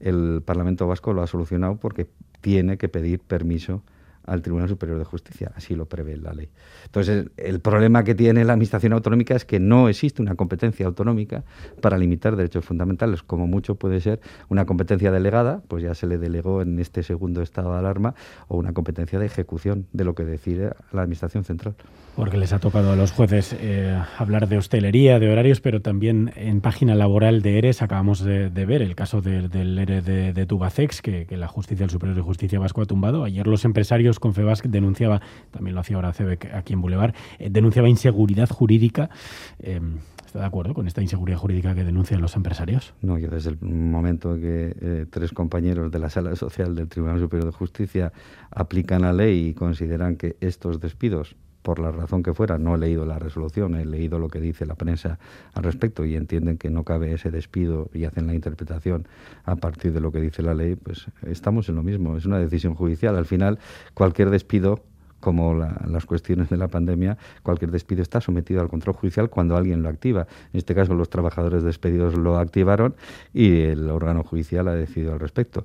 el 0.00 0.42
Parlamento 0.44 0.86
Vasco 0.86 1.12
lo 1.12 1.22
ha 1.22 1.26
solucionado 1.26 1.76
porque 1.76 2.06
tiene 2.40 2.76
que 2.76 2.88
pedir 2.88 3.20
permiso 3.20 3.82
al 4.28 4.42
Tribunal 4.42 4.68
Superior 4.68 4.98
de 4.98 5.04
Justicia, 5.04 5.52
así 5.56 5.74
lo 5.74 5.86
prevé 5.86 6.16
la 6.16 6.32
ley. 6.32 6.48
Entonces, 6.84 7.26
el, 7.36 7.60
problema 7.60 8.04
que 8.04 8.14
tiene 8.14 8.44
la 8.44 8.52
Administración 8.52 8.92
Autonómica 8.92 9.34
es 9.34 9.44
que 9.44 9.58
no 9.58 9.88
existe 9.88 10.22
una 10.22 10.34
competencia 10.34 10.86
autonómica 10.86 11.44
para 11.80 11.98
limitar 11.98 12.36
derechos 12.36 12.64
fundamentales, 12.64 13.22
como 13.22 13.46
mucho 13.46 13.74
puede 13.74 14.00
ser 14.00 14.20
una 14.48 14.66
competencia 14.66 15.10
delegada, 15.10 15.62
pues 15.68 15.82
ya 15.82 15.94
se 15.94 16.06
le 16.06 16.18
delegó 16.18 16.62
en 16.62 16.78
este 16.78 17.02
segundo 17.02 17.42
estado 17.42 17.72
de 17.72 17.78
alarma, 17.78 18.14
o 18.48 18.56
una 18.56 18.72
competencia 18.72 19.18
de 19.18 19.26
ejecución 19.26 19.86
de 19.92 20.04
lo 20.04 20.14
que 20.14 20.24
decide 20.24 20.72
la 20.92 21.02
Administración 21.02 21.44
Central. 21.44 21.74
Porque 22.16 22.36
les 22.36 22.52
ha 22.52 22.58
tocado 22.58 22.90
a 22.90 22.96
los 22.96 23.12
jueces 23.12 23.54
eh, 23.60 23.96
hablar 24.18 24.48
de 24.48 24.58
hostelería, 24.58 25.20
de 25.20 25.30
horarios, 25.30 25.60
pero 25.60 25.82
también 25.82 26.32
en 26.34 26.60
página 26.60 26.96
laboral 26.96 27.42
de 27.42 27.58
ERES 27.58 27.80
acabamos 27.80 28.24
de, 28.24 28.48
ver 28.48 28.82
el 28.82 28.96
caso 28.96 29.20
del 29.20 29.78
ERE 29.78 30.02
de, 30.02 30.46
Tubacex, 30.46 31.00
que, 31.00 31.26
la 31.30 31.46
Justicia, 31.46 31.84
el 31.84 31.90
Superior 31.90 32.16
de 32.16 32.22
Justicia 32.22 32.58
Vasco 32.58 32.82
ha 32.82 32.86
tumbado. 32.86 33.22
Ayer 33.22 33.46
los 33.46 33.64
empresarios 33.64 34.17
con 34.18 34.28
Confebas 34.28 34.62
denunciaba, 34.64 35.20
también 35.50 35.74
lo 35.74 35.80
hacía 35.80 35.96
ahora 35.96 36.12
CEBEC 36.12 36.54
aquí 36.54 36.74
en 36.74 36.80
Boulevard, 36.80 37.14
eh, 37.38 37.48
denunciaba 37.50 37.88
inseguridad 37.88 38.48
jurídica. 38.48 39.10
Eh, 39.58 39.80
¿Está 40.26 40.40
de 40.40 40.44
acuerdo 40.44 40.74
con 40.74 40.86
esta 40.86 41.00
inseguridad 41.00 41.38
jurídica 41.38 41.74
que 41.74 41.84
denuncian 41.84 42.20
los 42.20 42.36
empresarios? 42.36 42.92
No, 43.00 43.16
yo 43.16 43.30
desde 43.30 43.48
el 43.48 43.58
momento 43.62 44.34
que 44.34 44.76
eh, 44.78 45.06
tres 45.08 45.32
compañeros 45.32 45.90
de 45.90 45.98
la 45.98 46.10
Sala 46.10 46.36
Social 46.36 46.74
del 46.74 46.86
Tribunal 46.88 47.18
Superior 47.18 47.46
de 47.46 47.56
Justicia 47.56 48.12
aplican 48.50 49.00
la 49.00 49.14
ley 49.14 49.48
y 49.48 49.54
consideran 49.54 50.16
que 50.16 50.36
estos 50.40 50.80
despidos 50.80 51.34
por 51.62 51.78
la 51.78 51.90
razón 51.90 52.22
que 52.22 52.32
fuera, 52.32 52.58
no 52.58 52.74
he 52.74 52.78
leído 52.78 53.04
la 53.04 53.18
resolución, 53.18 53.74
he 53.74 53.84
leído 53.84 54.18
lo 54.18 54.28
que 54.28 54.40
dice 54.40 54.66
la 54.66 54.74
prensa 54.74 55.18
al 55.54 55.64
respecto 55.64 56.04
y 56.04 56.16
entienden 56.16 56.58
que 56.58 56.70
no 56.70 56.84
cabe 56.84 57.12
ese 57.12 57.30
despido 57.30 57.90
y 57.92 58.04
hacen 58.04 58.26
la 58.26 58.34
interpretación 58.34 59.06
a 59.44 59.56
partir 59.56 59.92
de 59.92 60.00
lo 60.00 60.12
que 60.12 60.20
dice 60.20 60.42
la 60.42 60.54
ley, 60.54 60.76
pues 60.76 61.06
estamos 61.26 61.68
en 61.68 61.76
lo 61.76 61.82
mismo, 61.82 62.16
es 62.16 62.26
una 62.26 62.38
decisión 62.38 62.74
judicial. 62.74 63.16
Al 63.16 63.26
final, 63.26 63.58
cualquier 63.94 64.30
despido 64.30 64.80
como 65.20 65.54
las 65.54 66.06
cuestiones 66.06 66.48
de 66.48 66.56
la 66.56 66.68
pandemia, 66.68 67.18
cualquier 67.42 67.70
despido 67.70 68.02
está 68.02 68.20
sometido 68.20 68.60
al 68.60 68.68
control 68.68 68.94
judicial 68.94 69.30
cuando 69.30 69.56
alguien 69.56 69.82
lo 69.82 69.88
activa. 69.88 70.26
En 70.52 70.58
este 70.58 70.74
caso, 70.74 70.94
los 70.94 71.10
trabajadores 71.10 71.64
despedidos 71.64 72.16
lo 72.16 72.38
activaron 72.38 72.94
y 73.34 73.62
el 73.62 73.90
órgano 73.90 74.22
judicial 74.22 74.68
ha 74.68 74.74
decidido 74.74 75.12
al 75.12 75.20
respecto. 75.20 75.64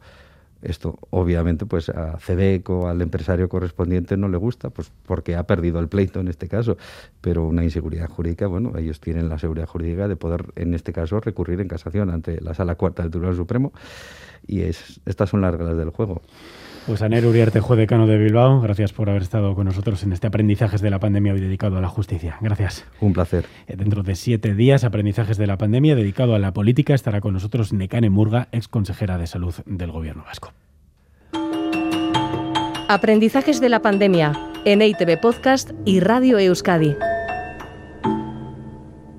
Esto 0.64 0.98
obviamente 1.10 1.66
pues 1.66 1.90
a 1.90 2.18
CEDEC 2.20 2.70
al 2.88 3.02
empresario 3.02 3.50
correspondiente 3.50 4.16
no 4.16 4.30
le 4.30 4.38
gusta, 4.38 4.70
pues 4.70 4.92
porque 5.06 5.36
ha 5.36 5.44
perdido 5.44 5.80
el 5.80 5.90
pleito 5.90 6.20
en 6.20 6.30
este 6.30 6.48
caso, 6.48 6.78
pero 7.22 7.46
una 7.46 7.64
inseguridad 7.64 8.10
jurídica, 8.10 8.48
bueno, 8.48 8.78
ellos 8.78 9.02
tienen 9.02 9.28
la 9.28 9.38
seguridad 9.38 9.68
jurídica 9.68 10.08
de 10.08 10.16
poder 10.16 10.46
en 10.56 10.74
este 10.74 10.94
caso 10.94 11.20
recurrir 11.20 11.60
en 11.60 11.68
casación 11.68 12.10
ante 12.10 12.40
la 12.42 12.54
Sala 12.54 12.76
Cuarta 12.76 13.04
del 13.04 13.12
Tribunal 13.12 13.36
Supremo 13.36 13.74
y 14.48 14.62
es, 14.62 15.02
estas 15.06 15.30
son 15.30 15.42
las 15.42 15.54
reglas 15.54 15.78
del 15.78 15.90
juego. 15.90 16.22
Pues 16.86 17.02
Aner 17.02 17.26
Uriarte, 17.26 17.62
juez 17.62 17.78
decano 17.78 18.08
de 18.08 18.18
Bilbao, 18.18 18.60
gracias 18.60 18.92
por 18.92 19.10
haber 19.10 19.22
estado 19.22 19.56
con 19.56 19.66
nosotros 19.66 20.04
en 20.04 20.12
este 20.12 20.28
aprendizajes 20.28 20.82
de 20.82 20.90
la 20.90 21.00
pandemia 21.00 21.32
hoy 21.32 21.40
dedicado 21.40 21.78
a 21.78 21.82
la 21.82 21.88
justicia. 21.88 22.38
Gracias. 22.42 22.84
Un 23.00 23.14
placer. 23.14 23.46
Eh, 23.68 23.78
dentro 23.78 24.04
de 24.04 24.16
siete 24.16 24.54
días, 24.54 24.84
aprendizajes 24.84 25.38
de 25.38 25.48
la 25.48 25.58
pandemia 25.58 25.96
dedicado 25.96 26.36
a 26.36 26.40
la 26.40 26.52
política, 26.52 26.94
estará 26.94 27.22
con 27.22 27.34
nosotros 27.34 27.72
Necane 27.72 28.10
Murga, 28.10 28.50
ex 28.52 28.68
consejera 28.68 29.18
de 29.18 29.28
salud 29.28 29.56
del 29.66 29.92
gobierno 29.92 30.26
vasco. 30.26 30.52
Aprendizajes 32.90 33.62
de 33.62 33.70
la 33.70 33.82
pandemia 33.82 34.34
en 34.66 34.82
EITV 34.82 35.22
Podcast 35.22 35.72
y 35.86 36.02
Radio 36.02 36.38
Euskadi. 36.38 36.96